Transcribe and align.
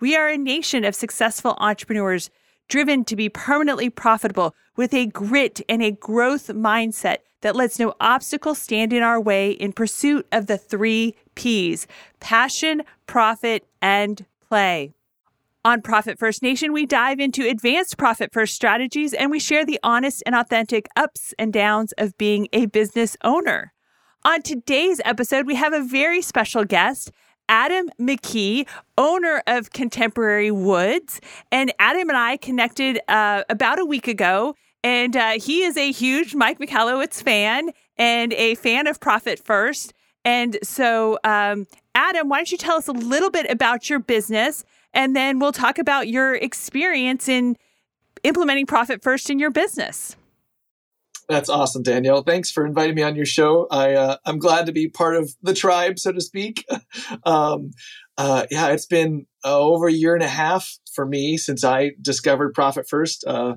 We 0.00 0.16
are 0.16 0.28
a 0.28 0.38
nation 0.38 0.84
of 0.84 0.94
successful 0.94 1.56
entrepreneurs 1.58 2.30
driven 2.68 3.04
to 3.04 3.16
be 3.16 3.28
permanently 3.28 3.90
profitable 3.90 4.54
with 4.74 4.94
a 4.94 5.04
grit 5.06 5.60
and 5.68 5.82
a 5.82 5.90
growth 5.90 6.48
mindset 6.48 7.18
that 7.42 7.54
lets 7.54 7.78
no 7.78 7.94
obstacle 8.00 8.54
stand 8.54 8.94
in 8.94 9.02
our 9.02 9.20
way 9.20 9.50
in 9.50 9.74
pursuit 9.74 10.26
of 10.32 10.46
the 10.46 10.56
three 10.56 11.16
P's 11.34 11.86
passion, 12.18 12.82
profit, 13.06 13.66
and 13.82 14.24
play. 14.48 14.94
On 15.66 15.82
Profit 15.82 16.18
First 16.18 16.42
Nation, 16.42 16.72
we 16.72 16.86
dive 16.86 17.20
into 17.20 17.46
advanced 17.46 17.98
profit 17.98 18.32
first 18.32 18.54
strategies 18.54 19.12
and 19.12 19.30
we 19.30 19.38
share 19.38 19.66
the 19.66 19.78
honest 19.82 20.22
and 20.24 20.34
authentic 20.34 20.88
ups 20.96 21.34
and 21.38 21.52
downs 21.52 21.92
of 21.98 22.16
being 22.16 22.48
a 22.54 22.64
business 22.64 23.18
owner. 23.22 23.74
On 24.24 24.40
today's 24.40 25.02
episode, 25.04 25.46
we 25.46 25.56
have 25.56 25.74
a 25.74 25.82
very 25.82 26.22
special 26.22 26.64
guest. 26.64 27.10
Adam 27.50 27.90
McKee, 28.00 28.66
owner 28.96 29.42
of 29.48 29.72
Contemporary 29.72 30.52
Woods. 30.52 31.20
And 31.50 31.74
Adam 31.80 32.08
and 32.08 32.16
I 32.16 32.36
connected 32.36 33.00
uh, 33.08 33.42
about 33.50 33.80
a 33.80 33.84
week 33.84 34.06
ago. 34.08 34.54
And 34.82 35.16
uh, 35.16 35.32
he 35.32 35.64
is 35.64 35.76
a 35.76 35.90
huge 35.90 36.34
Mike 36.34 36.58
Michalowicz 36.58 37.22
fan 37.22 37.72
and 37.98 38.32
a 38.34 38.54
fan 38.54 38.86
of 38.86 39.00
Profit 39.00 39.38
First. 39.38 39.92
And 40.24 40.58
so, 40.62 41.18
um, 41.24 41.66
Adam, 41.94 42.28
why 42.28 42.38
don't 42.38 42.52
you 42.52 42.56
tell 42.56 42.76
us 42.76 42.88
a 42.88 42.92
little 42.92 43.30
bit 43.30 43.50
about 43.50 43.90
your 43.90 43.98
business? 43.98 44.64
And 44.94 45.16
then 45.16 45.38
we'll 45.40 45.52
talk 45.52 45.78
about 45.78 46.08
your 46.08 46.36
experience 46.36 47.28
in 47.28 47.56
implementing 48.22 48.66
Profit 48.66 49.02
First 49.02 49.28
in 49.28 49.38
your 49.38 49.50
business. 49.50 50.16
That's 51.30 51.48
awesome, 51.48 51.84
Danielle. 51.84 52.24
Thanks 52.24 52.50
for 52.50 52.66
inviting 52.66 52.96
me 52.96 53.04
on 53.04 53.14
your 53.14 53.24
show. 53.24 53.68
I 53.70 53.94
uh, 53.94 54.16
I'm 54.26 54.40
glad 54.40 54.66
to 54.66 54.72
be 54.72 54.88
part 54.88 55.14
of 55.14 55.32
the 55.42 55.54
tribe, 55.54 56.00
so 56.00 56.10
to 56.10 56.20
speak. 56.20 56.66
um, 57.24 57.70
uh, 58.18 58.46
yeah, 58.50 58.70
it's 58.70 58.86
been 58.86 59.26
uh, 59.44 59.56
over 59.56 59.86
a 59.86 59.92
year 59.92 60.14
and 60.14 60.24
a 60.24 60.28
half 60.28 60.68
for 60.92 61.06
me 61.06 61.36
since 61.36 61.62
I 61.62 61.92
discovered 62.02 62.52
Profit 62.52 62.88
First. 62.88 63.24
Uh, 63.24 63.54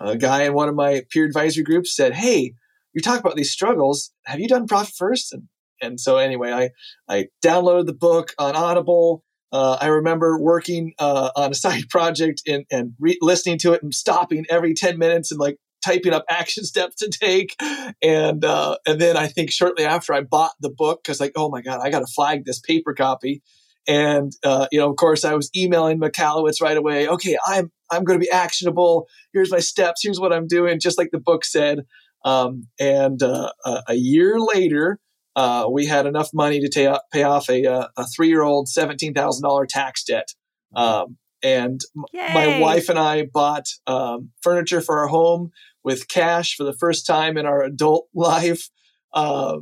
a 0.00 0.16
guy 0.16 0.44
in 0.44 0.54
one 0.54 0.68
of 0.68 0.76
my 0.76 1.02
peer 1.10 1.24
advisory 1.24 1.64
groups 1.64 1.96
said, 1.96 2.14
"Hey, 2.14 2.54
you 2.94 3.02
talk 3.02 3.18
about 3.18 3.34
these 3.34 3.50
struggles. 3.50 4.12
Have 4.26 4.38
you 4.38 4.46
done 4.46 4.68
Profit 4.68 4.94
First? 4.96 5.32
And 5.32 5.48
and 5.82 6.00
so 6.00 6.18
anyway, 6.18 6.52
I 6.52 6.70
I 7.12 7.26
downloaded 7.44 7.86
the 7.86 7.92
book 7.92 8.34
on 8.38 8.54
Audible. 8.54 9.24
Uh, 9.50 9.78
I 9.80 9.88
remember 9.88 10.40
working 10.40 10.92
uh, 11.00 11.30
on 11.34 11.50
a 11.50 11.54
side 11.66 11.88
project 11.90 12.42
and, 12.46 12.66
and 12.70 12.92
re- 13.00 13.18
listening 13.20 13.58
to 13.58 13.72
it 13.72 13.82
and 13.82 13.92
stopping 13.92 14.44
every 14.48 14.74
10 14.74 14.98
minutes 14.98 15.32
and 15.32 15.40
like 15.40 15.56
typing 15.86 16.12
up 16.12 16.24
action 16.28 16.64
steps 16.64 16.96
to 16.96 17.08
take. 17.08 17.56
And 18.02 18.44
uh, 18.44 18.78
and 18.86 19.00
then 19.00 19.16
I 19.16 19.26
think 19.28 19.50
shortly 19.50 19.84
after 19.84 20.12
I 20.12 20.22
bought 20.22 20.52
the 20.60 20.70
book 20.70 21.02
because 21.02 21.20
like, 21.20 21.32
oh 21.36 21.48
my 21.48 21.62
god, 21.62 21.80
I 21.82 21.90
got 21.90 22.00
to 22.00 22.06
flag 22.06 22.44
this 22.44 22.60
paper 22.60 22.94
copy. 22.94 23.42
And 23.88 24.32
uh, 24.44 24.66
you 24.72 24.80
know, 24.80 24.90
of 24.90 24.96
course, 24.96 25.24
I 25.24 25.34
was 25.34 25.50
emailing 25.56 26.00
Michalowicz 26.00 26.60
right 26.60 26.76
away. 26.76 27.08
Okay, 27.08 27.38
I'm 27.46 27.70
I'm 27.90 28.04
going 28.04 28.18
to 28.18 28.24
be 28.24 28.30
actionable. 28.30 29.06
Here's 29.32 29.52
my 29.52 29.60
steps. 29.60 30.00
Here's 30.02 30.18
what 30.18 30.32
I'm 30.32 30.48
doing, 30.48 30.80
just 30.80 30.98
like 30.98 31.10
the 31.12 31.20
book 31.20 31.44
said. 31.44 31.80
Um, 32.24 32.66
and 32.80 33.22
uh, 33.22 33.52
a 33.86 33.94
year 33.94 34.40
later, 34.40 34.98
uh, 35.36 35.68
we 35.70 35.86
had 35.86 36.06
enough 36.06 36.30
money 36.34 36.60
to 36.60 36.68
pay, 36.72 36.92
pay 37.12 37.22
off 37.22 37.48
a, 37.48 37.64
uh, 37.64 37.88
a 37.96 38.04
three 38.06 38.28
year 38.28 38.42
old 38.42 38.66
$17,000 38.66 39.66
tax 39.68 40.02
debt. 40.02 40.28
Um, 40.74 41.18
and 41.42 41.80
Yay. 42.12 42.34
my 42.34 42.58
wife 42.58 42.88
and 42.88 42.98
I 42.98 43.26
bought 43.32 43.66
um, 43.86 44.30
furniture 44.42 44.80
for 44.80 44.98
our 44.98 45.06
home 45.06 45.50
with 45.86 46.08
cash 46.08 46.56
for 46.56 46.64
the 46.64 46.74
first 46.74 47.06
time 47.06 47.38
in 47.38 47.46
our 47.46 47.62
adult 47.62 48.08
life. 48.14 48.68
Uh, 49.14 49.58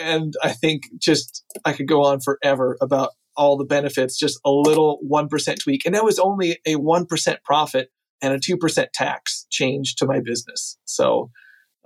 and 0.00 0.34
I 0.42 0.50
think 0.50 0.82
just 0.98 1.44
I 1.64 1.72
could 1.72 1.88
go 1.88 2.04
on 2.04 2.20
forever 2.20 2.76
about 2.82 3.10
all 3.34 3.56
the 3.56 3.64
benefits, 3.64 4.18
just 4.18 4.38
a 4.44 4.50
little 4.50 4.98
1% 5.10 5.62
tweak. 5.62 5.86
And 5.86 5.94
that 5.94 6.04
was 6.04 6.18
only 6.18 6.58
a 6.66 6.74
1% 6.74 7.36
profit 7.44 7.88
and 8.20 8.34
a 8.34 8.38
2% 8.38 8.86
tax 8.92 9.46
change 9.50 9.94
to 9.96 10.06
my 10.06 10.20
business. 10.20 10.76
So 10.84 11.30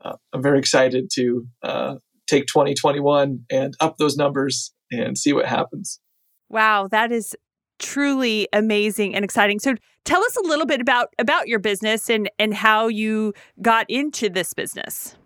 uh, 0.04 0.16
I'm 0.32 0.42
very 0.42 0.58
excited 0.58 1.08
to 1.14 1.46
uh, 1.62 1.94
take 2.26 2.46
2021 2.46 3.44
and 3.50 3.74
up 3.78 3.98
those 3.98 4.16
numbers 4.16 4.74
and 4.90 5.16
see 5.16 5.32
what 5.32 5.46
happens. 5.46 6.00
Wow, 6.48 6.88
that 6.88 7.12
is 7.12 7.36
truly 7.78 8.48
amazing 8.52 9.14
and 9.14 9.24
exciting. 9.24 9.58
So 9.58 9.74
tell 10.04 10.22
us 10.22 10.36
a 10.36 10.46
little 10.46 10.66
bit 10.66 10.80
about 10.80 11.14
about 11.18 11.48
your 11.48 11.58
business 11.58 12.08
and 12.08 12.30
and 12.38 12.54
how 12.54 12.88
you 12.88 13.34
got 13.60 13.86
into 13.88 14.28
this 14.28 14.54
business. 14.54 15.16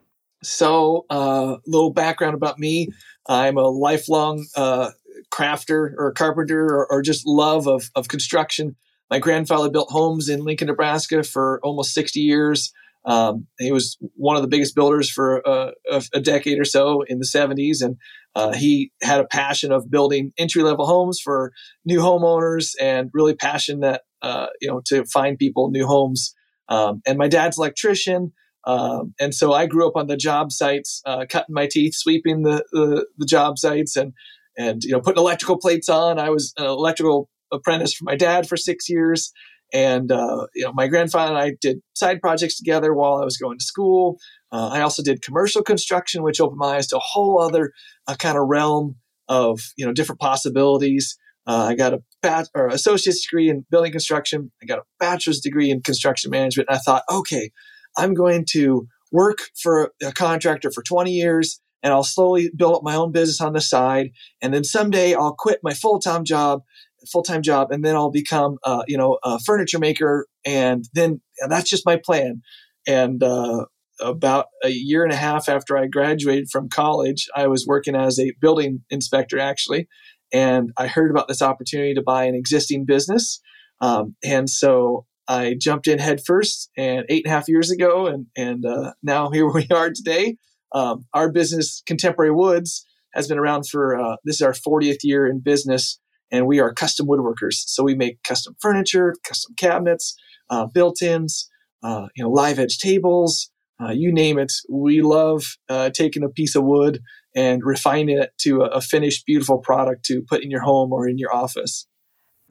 So, 0.43 1.05
a 1.11 1.15
uh, 1.15 1.57
little 1.67 1.93
background 1.93 2.35
about 2.35 2.59
me. 2.59 2.89
I'm 3.29 3.59
a 3.59 3.69
lifelong 3.69 4.47
uh, 4.57 4.91
crafter 5.31 5.93
or 5.99 6.13
carpenter 6.13 6.65
or, 6.65 6.91
or, 6.91 7.03
just 7.03 7.27
love 7.27 7.69
of, 7.69 7.91
of 7.95 8.09
construction. 8.09 8.75
My 9.11 9.19
grandfather 9.19 9.69
built 9.69 9.91
homes 9.91 10.29
in 10.29 10.45
Lincoln, 10.45 10.69
Nebraska 10.69 11.23
for 11.23 11.61
almost 11.63 11.93
60 11.93 12.21
years. 12.21 12.73
Um, 13.05 13.47
he 13.59 13.73
was 13.73 13.99
one 14.15 14.37
of 14.37 14.43
the 14.43 14.49
biggest 14.49 14.75
builders 14.75 15.11
for 15.11 15.47
uh, 15.47 15.73
a, 15.91 16.03
a, 16.15 16.21
decade 16.21 16.59
or 16.59 16.65
so 16.65 17.03
in 17.03 17.19
the 17.19 17.27
70s, 17.27 17.83
and 17.83 17.97
uh, 18.35 18.53
he 18.53 18.93
had 19.03 19.21
a 19.21 19.27
passion 19.27 19.73
of 19.73 19.91
building 19.91 20.33
entry 20.39 20.63
level 20.63 20.87
homes 20.87 21.21
for 21.21 21.53
new 21.85 22.01
homeowners, 22.01 22.73
and 22.81 23.11
really 23.13 23.35
passion 23.35 23.81
that 23.81 24.03
uh, 24.23 24.47
you 24.61 24.69
know 24.69 24.81
to 24.87 25.05
find 25.05 25.39
people 25.39 25.71
new 25.71 25.87
homes. 25.87 26.35
Um, 26.69 27.03
and 27.07 27.19
my 27.19 27.27
dad's 27.27 27.59
electrician, 27.59 28.33
um, 28.65 29.15
and 29.19 29.35
so 29.35 29.53
I 29.53 29.67
grew 29.67 29.89
up 29.89 29.97
on 29.97 30.07
the 30.07 30.17
job 30.17 30.53
sites, 30.53 31.03
uh, 31.05 31.27
cutting 31.29 31.55
my 31.55 31.67
teeth, 31.69 31.95
sweeping 31.95 32.43
the, 32.43 32.65
the, 32.73 33.07
the 33.19 33.27
job 33.27 33.59
sites, 33.59 33.97
and 33.97 34.13
and 34.57 34.83
you 34.85 34.93
know 34.93 35.01
putting 35.01 35.21
electrical 35.21 35.59
plates 35.59 35.89
on. 35.89 36.19
I 36.19 36.31
was 36.31 36.53
an 36.57 36.67
electrical 36.67 37.29
apprentice 37.53 37.95
for 37.95 38.05
my 38.05 38.17
dad 38.17 38.49
for 38.49 38.57
six 38.57 38.89
years. 38.89 39.33
And 39.73 40.11
uh, 40.11 40.47
you 40.55 40.65
know, 40.65 40.73
my 40.73 40.89
grandfather 40.89 41.33
and 41.33 41.41
I 41.41 41.53
did 41.61 41.81
side 41.95 42.21
projects 42.21 42.57
together 42.57 42.93
while 42.93 43.21
I 43.21 43.25
was 43.25 43.37
going 43.37 43.59
to 43.59 43.65
school. 43.65 44.19
Uh, 44.53 44.69
I 44.73 44.81
also 44.81 45.03
did 45.03 45.23
commercial 45.23 45.63
construction, 45.63 46.23
which 46.23 46.41
opened 46.41 46.59
my 46.59 46.77
eyes 46.77 46.87
to 46.89 46.97
a 46.97 47.03
whole 47.03 47.41
other 47.41 47.73
uh, 48.07 48.17
kind 48.17 48.37
of 48.37 48.49
realm 48.49 48.97
of 49.29 49.61
you 49.77 49.87
know 49.87 49.93
different 49.93 50.21
possibilities. 50.21 51.17
Uh, 51.47 51.67
I 51.71 51.75
got 51.75 51.95
a 51.95 52.03
bat 52.23 52.49
or 52.55 52.69
associate's 52.69 53.27
degree 53.27 53.49
in 53.49 53.65
building 53.71 53.93
construction. 53.93 54.53
I 54.63 54.67
got 54.67 54.79
a 54.79 54.85
bachelor's 54.99 55.41
degree 55.41 55.71
in 55.71 55.83
construction 55.83 56.31
management. 56.31 56.69
And 56.69 56.77
I 56.77 56.81
thought, 56.81 57.03
okay, 57.11 57.51
I'm 57.97 58.15
going 58.15 58.45
to 58.51 58.87
work 59.11 59.39
for 59.61 59.93
a 60.03 60.13
contractor 60.13 60.71
for 60.71 60.83
20 60.83 61.11
years 61.11 61.61
and 61.83 61.93
I'll 61.93 62.05
slowly 62.05 62.51
build 62.55 62.77
up 62.77 62.83
my 62.83 62.95
own 62.95 63.11
business 63.11 63.41
on 63.41 63.55
the 63.55 63.61
side. 63.61 64.11
And 64.43 64.53
then 64.53 64.65
someday 64.65 65.15
I'll 65.15 65.35
quit 65.35 65.61
my 65.63 65.73
full 65.73 65.99
time 65.99 66.25
job 66.25 66.63
full 67.11 67.23
time 67.23 67.43
job, 67.43 67.71
and 67.71 67.85
then 67.85 67.97
I'll 67.97 68.11
become, 68.11 68.59
uh, 68.65 68.83
you 68.87 68.97
know, 68.97 69.19
a 69.23 69.39
furniture 69.41 69.79
maker, 69.79 70.27
and 70.45 70.85
then 70.93 71.21
and 71.39 71.51
that's 71.51 71.69
just 71.69 71.87
my 71.87 71.97
plan. 71.97 72.43
And 72.87 73.23
uh, 73.23 73.67
about 74.01 74.47
a 74.65 74.71
year 74.71 75.05
and 75.05 75.13
a 75.13 75.17
half 75.17 75.49
after 75.49 75.77
I 75.77 75.87
graduated 75.87 76.49
from 76.51 76.69
college, 76.69 77.29
I 77.35 77.47
was 77.47 77.67
working 77.67 77.95
as 77.95 78.19
a 78.19 78.33
building 78.41 78.83
inspector 78.91 79.39
actually, 79.39 79.89
and 80.33 80.71
I 80.77 80.87
heard 80.87 81.11
about 81.11 81.29
this 81.29 81.43
opportunity 81.43 81.95
to 81.95 82.03
buy 82.03 82.25
an 82.25 82.35
existing 82.35 82.85
business, 82.87 83.41
um, 83.81 84.17
and 84.25 84.49
so 84.49 85.07
I 85.29 85.55
jumped 85.61 85.87
in 85.87 85.99
headfirst. 85.99 86.71
And 86.77 87.05
eight 87.09 87.25
and 87.25 87.33
a 87.33 87.37
half 87.37 87.49
years 87.49 87.71
ago, 87.71 88.07
and 88.07 88.27
and 88.37 88.65
uh, 88.65 88.93
now 89.03 89.31
here 89.31 89.51
we 89.53 89.67
are 89.71 89.91
today. 89.91 90.37
Um, 90.73 91.05
our 91.15 91.33
business, 91.33 91.83
Contemporary 91.85 92.31
Woods, 92.31 92.87
has 93.15 93.27
been 93.27 93.39
around 93.39 93.69
for 93.69 93.99
uh, 93.99 94.17
this 94.25 94.37
is 94.37 94.43
our 94.43 94.53
40th 94.53 94.99
year 95.03 95.27
in 95.27 95.41
business 95.41 95.99
and 96.31 96.47
we 96.47 96.61
are 96.61 96.73
custom 96.73 97.07
woodworkers. 97.07 97.55
So 97.67 97.83
we 97.83 97.95
make 97.95 98.23
custom 98.23 98.55
furniture, 98.61 99.15
custom 99.25 99.55
cabinets, 99.57 100.15
uh, 100.49 100.67
built-ins, 100.67 101.49
uh, 101.83 102.07
you 102.15 102.25
know, 102.25 102.31
live 102.31 102.59
edge 102.59 102.79
tables, 102.79 103.50
uh, 103.83 103.91
you 103.91 104.13
name 104.13 104.39
it. 104.39 104.53
We 104.69 105.03
love 105.03 105.45
uh, 105.69 105.91
taking 105.91 106.23
a 106.23 106.29
piece 106.29 106.55
of 106.55 106.65
wood 106.65 107.01
and 107.35 107.63
refining 107.65 108.19
it 108.19 108.33
to 108.39 108.63
a, 108.63 108.67
a 108.67 108.81
finished, 108.81 109.25
beautiful 109.27 109.59
product 109.59 110.05
to 110.07 110.23
put 110.23 110.43
in 110.43 110.51
your 110.51 110.63
home 110.63 110.93
or 110.93 111.09
in 111.09 111.19
your 111.19 111.35
office. 111.35 111.87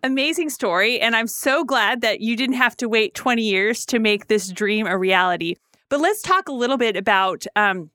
Amazing 0.01 0.49
story. 0.49 0.99
And 0.99 1.15
I'm 1.15 1.27
so 1.27 1.65
glad 1.65 2.01
that 2.01 2.21
you 2.21 2.37
didn't 2.37 2.55
have 2.55 2.77
to 2.77 2.87
wait 2.87 3.13
20 3.15 3.43
years 3.43 3.85
to 3.87 3.99
make 3.99 4.27
this 4.27 4.49
dream 4.49 4.87
a 4.87 4.97
reality. 4.97 5.55
But 5.89 5.99
let's 5.99 6.21
talk 6.21 6.47
a 6.47 6.53
little 6.53 6.77
bit 6.77 6.95
about 6.95 7.45
um, 7.55 7.89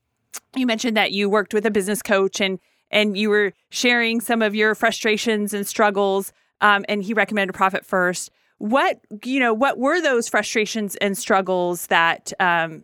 you 0.55 0.65
mentioned 0.65 0.97
that 0.97 1.11
you 1.11 1.29
worked 1.29 1.53
with 1.53 1.65
a 1.65 1.71
business 1.71 2.01
coach 2.01 2.39
and 2.39 2.59
and 2.91 3.17
you 3.17 3.29
were 3.29 3.53
sharing 3.69 4.21
some 4.21 4.41
of 4.41 4.53
your 4.53 4.75
frustrations 4.75 5.53
and 5.53 5.65
struggles 5.65 6.31
um, 6.61 6.85
and 6.87 7.03
he 7.03 7.13
recommended 7.13 7.53
profit 7.53 7.85
first 7.85 8.31
what 8.57 8.99
you 9.23 9.39
know 9.39 9.53
what 9.53 9.77
were 9.77 10.01
those 10.01 10.27
frustrations 10.27 10.95
and 10.97 11.17
struggles 11.17 11.87
that 11.87 12.31
um, 12.39 12.83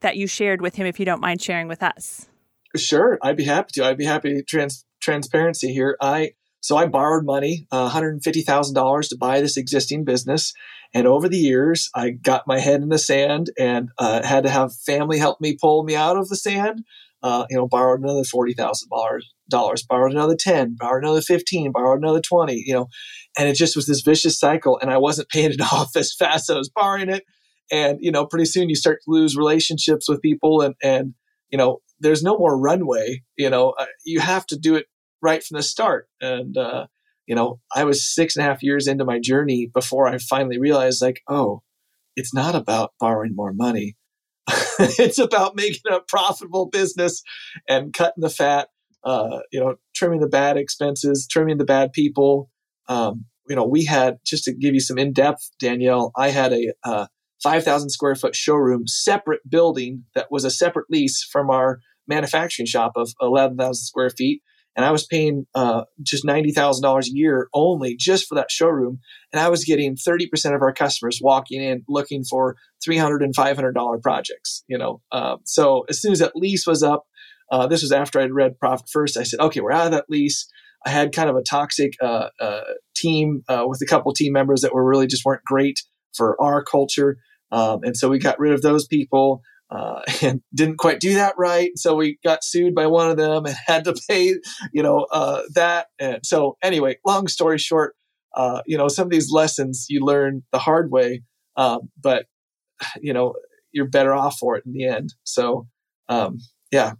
that 0.00 0.16
you 0.16 0.26
shared 0.26 0.60
with 0.60 0.76
him 0.76 0.86
if 0.86 0.98
you 0.98 1.04
don't 1.04 1.20
mind 1.20 1.42
sharing 1.42 1.68
with 1.68 1.82
us? 1.82 2.28
Sure 2.76 3.18
i'd 3.22 3.36
be 3.36 3.44
happy 3.44 3.70
to. 3.74 3.84
I'd 3.84 3.98
be 3.98 4.04
happy 4.04 4.42
trans 4.42 4.84
transparency 5.00 5.72
here. 5.72 5.96
I 6.00 6.32
so 6.60 6.76
i 6.76 6.86
borrowed 6.86 7.24
money 7.24 7.66
uh, 7.70 7.88
$150000 7.88 9.08
to 9.08 9.16
buy 9.16 9.40
this 9.40 9.56
existing 9.56 10.04
business 10.04 10.52
and 10.92 11.06
over 11.06 11.28
the 11.28 11.38
years 11.38 11.88
i 11.94 12.10
got 12.10 12.48
my 12.48 12.58
head 12.58 12.82
in 12.82 12.88
the 12.88 12.98
sand 12.98 13.50
and 13.58 13.90
uh, 13.98 14.26
had 14.26 14.42
to 14.42 14.50
have 14.50 14.74
family 14.74 15.18
help 15.18 15.40
me 15.40 15.56
pull 15.60 15.84
me 15.84 15.94
out 15.94 16.16
of 16.16 16.28
the 16.28 16.36
sand. 16.36 16.84
Uh, 17.20 17.44
you 17.50 17.56
know, 17.56 17.66
borrowed 17.66 18.00
another 18.00 18.22
forty 18.22 18.54
thousand 18.54 18.88
dollars, 19.50 19.82
borrowed 19.82 20.12
another 20.12 20.36
ten, 20.36 20.76
borrowed 20.78 21.02
another 21.02 21.20
fifteen, 21.20 21.72
borrowed 21.72 21.98
another 21.98 22.20
twenty, 22.20 22.62
you 22.64 22.72
know, 22.72 22.86
and 23.36 23.48
it 23.48 23.54
just 23.54 23.74
was 23.74 23.86
this 23.86 24.02
vicious 24.02 24.38
cycle. 24.38 24.78
And 24.80 24.88
I 24.88 24.98
wasn't 24.98 25.28
paying 25.28 25.50
it 25.50 25.60
off 25.72 25.96
as 25.96 26.14
fast 26.14 26.48
as 26.48 26.54
I 26.54 26.58
was 26.58 26.68
borrowing 26.68 27.08
it, 27.08 27.24
and 27.70 27.98
you 28.00 28.10
know, 28.10 28.26
pretty 28.26 28.46
soon 28.46 28.68
you 28.68 28.76
start 28.76 29.00
to 29.04 29.10
lose 29.10 29.36
relationships 29.36 30.08
with 30.08 30.22
people, 30.22 30.60
and 30.60 30.74
and 30.82 31.14
you 31.50 31.58
know, 31.58 31.78
there's 32.00 32.22
no 32.22 32.36
more 32.38 32.58
runway. 32.58 33.22
You 33.36 33.50
know, 33.50 33.74
uh, 33.78 33.86
you 34.04 34.20
have 34.20 34.46
to 34.46 34.58
do 34.58 34.76
it 34.76 34.86
right 35.22 35.42
from 35.42 35.56
the 35.56 35.62
start, 35.62 36.08
and 36.20 36.56
uh, 36.56 36.86
you 37.26 37.34
know, 37.34 37.60
I 37.74 37.84
was 37.84 38.12
six 38.14 38.36
and 38.36 38.44
a 38.44 38.48
half 38.48 38.62
years 38.62 38.86
into 38.86 39.04
my 39.04 39.18
journey 39.18 39.70
before 39.72 40.08
I 40.08 40.18
finally 40.18 40.58
realized, 40.58 41.02
like, 41.02 41.22
oh, 41.28 41.62
it's 42.16 42.34
not 42.34 42.54
about 42.54 42.92
borrowing 43.00 43.34
more 43.34 43.52
money 43.52 43.96
it's 44.78 45.18
about 45.18 45.56
making 45.56 45.82
a 45.90 46.00
profitable 46.00 46.66
business 46.66 47.22
and 47.68 47.92
cutting 47.92 48.22
the 48.22 48.30
fat, 48.30 48.68
uh, 49.04 49.40
you 49.52 49.60
know, 49.60 49.74
trimming 49.94 50.20
the 50.20 50.28
bad 50.28 50.56
expenses, 50.56 51.26
trimming 51.30 51.58
the 51.58 51.64
bad 51.64 51.92
people. 51.92 52.50
Um, 52.88 53.26
you 53.48 53.56
know, 53.56 53.66
we 53.66 53.84
had, 53.84 54.18
just 54.24 54.44
to 54.44 54.54
give 54.54 54.74
you 54.74 54.80
some 54.80 54.98
in 54.98 55.12
depth, 55.12 55.50
Danielle, 55.58 56.12
I 56.16 56.30
had 56.30 56.52
a 56.52 56.72
uh, 56.84 57.06
5,000 57.42 57.90
square 57.90 58.14
foot 58.14 58.34
showroom, 58.34 58.86
separate 58.86 59.40
building 59.48 60.04
that 60.14 60.28
was 60.30 60.44
a 60.44 60.50
separate 60.50 60.86
lease 60.90 61.22
from 61.22 61.50
our 61.50 61.80
manufacturing 62.06 62.66
shop 62.66 62.92
of 62.96 63.12
11,000 63.20 63.74
square 63.74 64.10
feet 64.10 64.42
and 64.78 64.84
I 64.84 64.92
was 64.92 65.04
paying 65.04 65.44
uh, 65.56 65.82
just 66.04 66.24
ninety 66.24 66.52
thousand 66.52 66.84
dollars 66.84 67.08
a 67.08 67.12
year 67.12 67.48
only 67.52 67.96
just 67.96 68.28
for 68.28 68.36
that 68.36 68.48
showroom, 68.48 69.00
and 69.32 69.40
I 69.40 69.48
was 69.48 69.64
getting 69.64 69.96
thirty 69.96 70.28
percent 70.28 70.54
of 70.54 70.62
our 70.62 70.72
customers 70.72 71.18
walking 71.20 71.60
in 71.60 71.82
looking 71.88 72.22
for 72.22 72.54
three 72.82 72.96
hundred 72.96 73.22
and 73.22 73.34
five 73.34 73.56
hundred 73.56 73.74
dollar 73.74 73.98
projects. 73.98 74.62
You 74.68 74.78
know, 74.78 75.02
uh, 75.10 75.38
so 75.44 75.84
as 75.90 76.00
soon 76.00 76.12
as 76.12 76.20
that 76.20 76.36
lease 76.36 76.64
was 76.64 76.84
up, 76.84 77.06
uh, 77.50 77.66
this 77.66 77.82
was 77.82 77.90
after 77.90 78.20
I'd 78.20 78.30
read 78.30 78.60
Profit 78.60 78.88
First. 78.88 79.16
I 79.16 79.24
said, 79.24 79.40
okay, 79.40 79.60
we're 79.60 79.72
out 79.72 79.86
of 79.86 79.92
that 79.92 80.04
lease. 80.08 80.48
I 80.86 80.90
had 80.90 81.12
kind 81.12 81.28
of 81.28 81.34
a 81.34 81.42
toxic 81.42 81.94
uh, 82.00 82.28
uh, 82.40 82.60
team 82.94 83.42
uh, 83.48 83.64
with 83.66 83.82
a 83.82 83.86
couple 83.86 84.12
team 84.12 84.32
members 84.32 84.60
that 84.60 84.72
were 84.72 84.88
really 84.88 85.08
just 85.08 85.24
weren't 85.24 85.42
great 85.44 85.80
for 86.14 86.40
our 86.40 86.62
culture, 86.62 87.16
um, 87.50 87.80
and 87.82 87.96
so 87.96 88.08
we 88.08 88.18
got 88.18 88.38
rid 88.38 88.52
of 88.52 88.62
those 88.62 88.86
people 88.86 89.42
uh, 89.70 90.00
and 90.22 90.42
didn't 90.54 90.78
quite 90.78 91.00
do 91.00 91.14
that 91.14 91.34
right. 91.38 91.70
So 91.76 91.94
we 91.94 92.18
got 92.24 92.44
sued 92.44 92.74
by 92.74 92.86
one 92.86 93.10
of 93.10 93.16
them 93.16 93.46
and 93.46 93.56
had 93.66 93.84
to 93.84 93.94
pay, 94.08 94.34
you 94.72 94.82
know, 94.82 95.06
uh, 95.12 95.42
that. 95.54 95.88
And 95.98 96.24
so 96.24 96.56
anyway, 96.62 96.98
long 97.06 97.28
story 97.28 97.58
short, 97.58 97.94
uh, 98.34 98.62
you 98.66 98.76
know, 98.76 98.88
some 98.88 99.06
of 99.06 99.10
these 99.10 99.32
lessons 99.32 99.86
you 99.88 100.04
learn 100.04 100.42
the 100.52 100.58
hard 100.58 100.90
way, 100.90 101.22
um, 101.56 101.90
but 102.00 102.26
you 103.00 103.12
know, 103.12 103.34
you're 103.72 103.88
better 103.88 104.14
off 104.14 104.38
for 104.38 104.56
it 104.56 104.64
in 104.64 104.72
the 104.72 104.86
end. 104.86 105.14
So, 105.24 105.66
um, 106.08 106.38
yeah, 106.72 106.92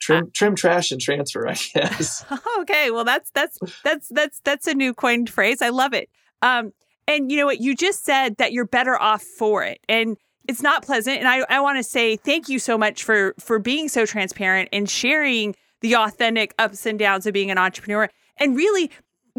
trim, 0.00 0.30
trim, 0.34 0.54
trash, 0.54 0.92
and 0.92 1.00
transfer. 1.00 1.48
I 1.48 1.56
guess. 1.74 2.24
okay, 2.58 2.90
well, 2.90 3.04
that's 3.04 3.30
that's 3.30 3.58
that's 3.82 4.08
that's 4.08 4.40
that's 4.44 4.66
a 4.66 4.74
new 4.74 4.92
coined 4.92 5.30
phrase. 5.30 5.62
I 5.62 5.70
love 5.70 5.94
it. 5.94 6.10
Um, 6.42 6.72
and 7.06 7.30
you 7.30 7.38
know 7.38 7.46
what? 7.46 7.60
You 7.60 7.74
just 7.74 8.04
said 8.04 8.36
that 8.38 8.52
you're 8.52 8.66
better 8.66 9.00
off 9.00 9.22
for 9.22 9.62
it, 9.62 9.80
and 9.88 10.16
it's 10.48 10.62
not 10.62 10.84
pleasant. 10.84 11.18
And 11.18 11.28
I, 11.28 11.44
I 11.48 11.60
want 11.60 11.78
to 11.78 11.82
say 11.82 12.16
thank 12.16 12.48
you 12.48 12.58
so 12.58 12.76
much 12.76 13.02
for 13.04 13.34
for 13.38 13.58
being 13.58 13.88
so 13.88 14.06
transparent 14.06 14.68
and 14.72 14.88
sharing 14.88 15.54
the 15.80 15.96
authentic 15.96 16.54
ups 16.58 16.86
and 16.86 16.98
downs 16.98 17.26
of 17.26 17.34
being 17.34 17.50
an 17.50 17.58
entrepreneur 17.58 18.08
and 18.38 18.56
really 18.56 18.90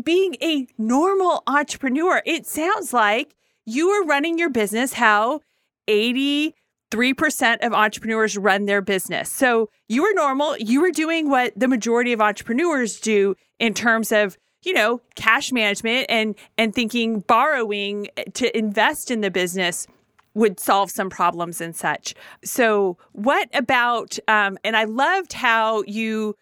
being 0.04 0.36
a 0.42 0.68
normal 0.78 1.44
entrepreneur. 1.48 2.22
It 2.26 2.46
sounds 2.46 2.94
like 2.94 3.36
you 3.66 3.90
are 3.90 4.06
running 4.06 4.38
your 4.38 4.50
business 4.50 4.94
how 4.94 5.42
83% 5.88 6.54
of 7.66 7.74
entrepreneurs 7.74 8.38
run 8.38 8.66
their 8.66 8.82
business. 8.82 9.30
So 9.30 9.70
you 9.88 10.04
were 10.04 10.14
normal. 10.14 10.58
You 10.58 10.82
were 10.82 10.92
doing 10.92 11.30
what 11.30 11.54
the 11.56 11.68
majority 11.68 12.14
of 12.14 12.22
entrepreneurs 12.22 13.00
do 13.00 13.36
in 13.60 13.74
terms 13.74 14.12
of 14.12 14.38
you 14.66 14.74
know 14.74 15.02
cash 15.16 15.52
management 15.52 16.06
and 16.10 16.36
and 16.58 16.74
thinking 16.74 17.20
borrowing 17.22 18.08
to 18.34 18.58
invest 18.58 19.12
in 19.12 19.22
the 19.22 19.32
business 19.32 19.88
would 20.36 20.60
solve 20.60 20.92
some 20.92 21.10
problems 21.10 21.60
and 21.60 21.76
such. 21.76 22.14
So, 22.44 22.98
what 23.14 23.50
about, 23.54 24.20
um, 24.28 24.60
and 24.64 24.78
I 24.78 24.84
loved 24.84 25.34
how 25.34 25.84
you 25.88 26.36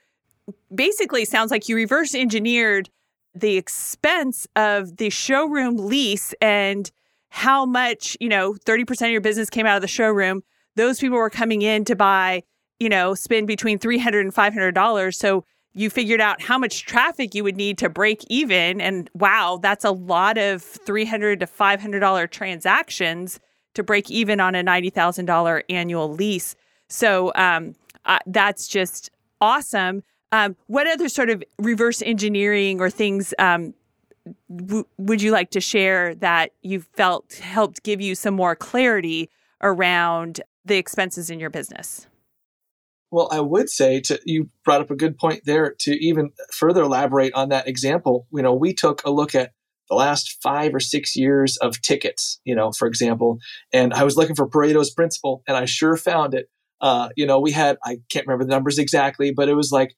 basically 0.74 1.24
sounds 1.24 1.52
like 1.52 1.70
you 1.70 1.76
reverse 1.76 2.14
engineered 2.14 2.90
the 3.34 3.56
expense 3.56 4.48
of 4.56 4.98
the 4.98 5.10
showroom 5.10 5.78
lease 5.78 6.34
and 6.42 6.92
how 7.30 7.66
much, 7.66 8.18
you 8.20 8.30
know, 8.30 8.54
30% 8.66 9.06
of 9.06 9.12
your 9.12 9.22
business 9.22 9.50
came 9.50 9.66
out 9.66 9.76
of 9.78 9.82
the 9.82 9.88
showroom. 9.88 10.44
Those 10.76 11.00
people 11.00 11.18
were 11.18 11.30
coming 11.30 11.62
in 11.62 11.86
to 11.86 11.96
buy, 11.96 12.44
you 12.80 12.90
know, 12.90 13.14
spend 13.16 13.48
between 13.48 13.80
$300 13.80 14.20
and 14.20 14.34
$500. 14.34 15.16
So, 15.16 15.46
you 15.74 15.90
figured 15.90 16.22
out 16.22 16.42
how 16.42 16.58
much 16.58 16.86
traffic 16.86 17.34
you 17.34 17.44
would 17.44 17.58
need 17.58 17.78
to 17.80 17.90
break 17.90 18.24
even. 18.30 18.80
And 18.80 19.10
wow, 19.14 19.60
that's 19.62 19.84
a 19.84 19.92
lot 19.92 20.38
of 20.38 20.62
$300 20.62 21.40
to 21.40 21.48
$500 21.48 22.30
transactions 22.30 23.40
to 23.74 23.84
break 23.84 24.12
even 24.12 24.40
on 24.40 24.54
a 24.56 24.64
$90,000 24.64 25.64
annual 25.70 26.12
lease. 26.14 26.56
So 26.90 27.32
um, 27.36 27.76
uh, 28.06 28.20
that's 28.28 28.68
just 28.68 29.10
awesome. 29.42 30.04
Um, 30.32 30.56
what 30.68 30.88
other 30.88 31.10
sort 31.10 31.30
of 31.30 31.44
reverse 31.60 32.02
engineering 32.02 32.80
or 32.80 32.90
things 32.90 33.34
um, 33.40 33.74
w- 34.56 34.86
would 34.98 35.22
you 35.22 35.32
like 35.32 35.50
to 35.52 35.62
share 35.62 36.16
that 36.16 36.52
you 36.62 36.82
felt 36.82 37.34
helped 37.36 37.84
give 37.84 38.00
you 38.00 38.16
some 38.16 38.36
more 38.36 38.56
clarity 38.56 39.30
around 39.62 40.42
the 40.66 40.78
expenses 40.78 41.30
in 41.30 41.40
your 41.40 41.50
business? 41.50 42.08
Well, 43.14 43.30
I 43.32 43.42
would 43.42 43.70
say 43.70 44.02
to 44.02 44.20
you 44.26 44.50
brought 44.66 44.82
up 44.82 44.90
a 44.90 44.96
good 44.96 45.20
point 45.20 45.44
there 45.46 45.76
to 45.82 45.92
even 46.04 46.32
further 46.52 46.82
elaborate 46.82 47.32
on 47.36 47.50
that 47.50 47.68
example. 47.68 48.26
You 48.34 48.42
know, 48.42 48.56
we 48.56 48.74
took 48.74 49.06
a 49.06 49.12
look 49.12 49.36
at 49.36 49.52
the 49.88 49.94
last 49.94 50.42
five 50.42 50.74
or 50.74 50.80
six 50.80 51.16
years 51.16 51.56
of 51.58 51.80
tickets, 51.84 52.42
you 52.44 52.56
know, 52.56 52.72
for 52.72 52.88
example. 52.88 53.38
And 53.72 53.94
I 53.94 54.04
was 54.04 54.18
looking 54.18 54.36
for 54.36 54.50
Pareto's 54.50 54.90
principle 54.90 55.44
and 55.48 55.56
I 55.56 55.66
sure 55.66 55.96
found 55.96 56.34
it. 56.34 56.48
Uh, 56.82 57.10
you 57.16 57.28
know, 57.28 57.40
we 57.40 57.52
had, 57.52 57.78
I 57.86 57.98
can't 58.12 58.26
remember 58.26 58.46
the 58.46 58.50
numbers 58.50 58.80
exactly, 58.80 59.32
but 59.32 59.48
it 59.48 59.54
was 59.54 59.72
like 59.72 59.94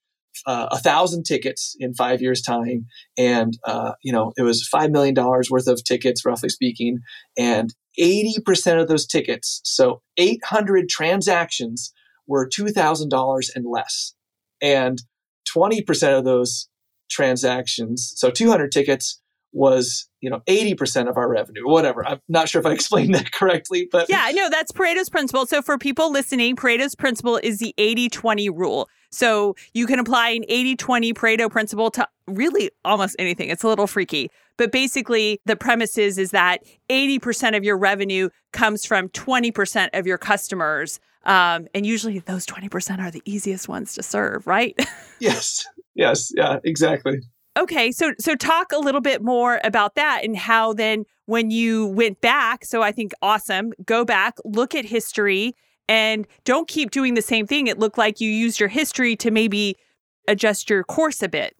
uh, 0.45 0.67
a 0.69 0.77
thousand 0.77 1.23
tickets 1.23 1.73
in 1.79 1.93
five 1.93 2.21
years' 2.21 2.41
time. 2.41 2.85
And, 3.17 3.57
uh, 3.63 3.93
you 4.03 4.11
know, 4.11 4.33
it 4.35 4.41
was 4.41 4.67
$5 4.69 4.91
million 4.91 5.15
worth 5.15 5.67
of 5.67 5.81
tickets, 5.85 6.25
roughly 6.25 6.49
speaking. 6.49 6.99
And 7.37 7.73
80% 7.97 8.81
of 8.81 8.89
those 8.89 9.07
tickets, 9.07 9.61
so 9.63 10.01
800 10.17 10.89
transactions, 10.89 11.93
were 12.27 12.47
$2,000 12.47 13.55
and 13.55 13.65
less. 13.65 14.13
And 14.61 15.01
20% 15.55 16.17
of 16.17 16.25
those 16.25 16.67
transactions, 17.09 18.13
so 18.15 18.31
200 18.31 18.71
tickets, 18.71 19.21
was 19.55 20.09
you 20.19 20.29
know 20.29 20.41
80% 20.47 21.09
of 21.09 21.17
our 21.17 21.29
revenue 21.29 21.65
whatever. 21.65 22.05
I'm 22.05 22.19
not 22.27 22.49
sure 22.49 22.59
if 22.59 22.65
i 22.65 22.71
explained 22.73 23.15
that 23.15 23.31
correctly 23.31 23.87
but 23.89 24.07
yeah 24.09 24.29
no 24.33 24.49
that's 24.49 24.71
pareto's 24.71 25.09
principle. 25.09 25.47
So 25.47 25.61
for 25.61 25.77
people 25.77 26.11
listening 26.11 26.55
pareto's 26.55 26.93
principle 26.93 27.39
is 27.41 27.59
the 27.59 27.73
80-20 27.79 28.49
rule. 28.53 28.89
So 29.11 29.55
you 29.73 29.87
can 29.87 29.97
apply 29.97 30.31
an 30.31 30.43
80-20 30.49 31.13
pareto 31.13 31.49
principle 31.49 31.89
to 31.91 32.05
really 32.27 32.69
almost 32.83 33.15
anything. 33.17 33.49
It's 33.49 33.63
a 33.63 33.67
little 33.67 33.87
freaky. 33.87 34.29
But 34.57 34.73
basically 34.73 35.39
the 35.45 35.55
premise 35.55 35.97
is 35.97 36.17
is 36.17 36.31
that 36.31 36.61
80% 36.89 37.55
of 37.55 37.63
your 37.63 37.77
revenue 37.77 38.29
comes 38.51 38.85
from 38.85 39.07
20% 39.09 39.89
of 39.93 40.05
your 40.05 40.17
customers 40.17 40.99
um, 41.25 41.67
and 41.73 41.85
usually 41.85 42.19
those 42.19 42.45
20% 42.45 42.99
are 42.99 43.11
the 43.11 43.21
easiest 43.25 43.67
ones 43.67 43.93
to 43.93 44.03
serve 44.03 44.45
right 44.47 44.77
yes 45.19 45.65
yes 45.95 46.31
yeah 46.35 46.59
exactly 46.63 47.19
Okay, 47.57 47.91
so 47.91 48.13
so 48.19 48.35
talk 48.35 48.73
a 48.73 48.77
little 48.77 48.99
bit 48.99 49.23
more 49.23 49.61
about 49.63 49.95
that 49.95 50.25
and 50.25 50.35
how 50.35 50.73
then 50.73 51.05
when 51.25 51.51
you 51.51 51.87
went 51.87 52.19
back, 52.19 52.65
so 52.65 52.81
I 52.81 52.91
think 52.91 53.13
awesome, 53.21 53.71
go 53.85 54.03
back, 54.03 54.35
look 54.43 54.75
at 54.75 54.83
history 54.83 55.53
and 55.87 56.27
don't 56.43 56.67
keep 56.67 56.91
doing 56.91 57.13
the 57.13 57.21
same 57.21 57.47
thing. 57.47 57.67
It 57.67 57.79
looked 57.79 57.97
like 57.97 58.19
you 58.19 58.29
used 58.29 58.59
your 58.59 58.69
history 58.69 59.15
to 59.17 59.31
maybe 59.31 59.77
adjust 60.27 60.69
your 60.69 60.83
course 60.83 61.23
a 61.23 61.29
bit. 61.29 61.55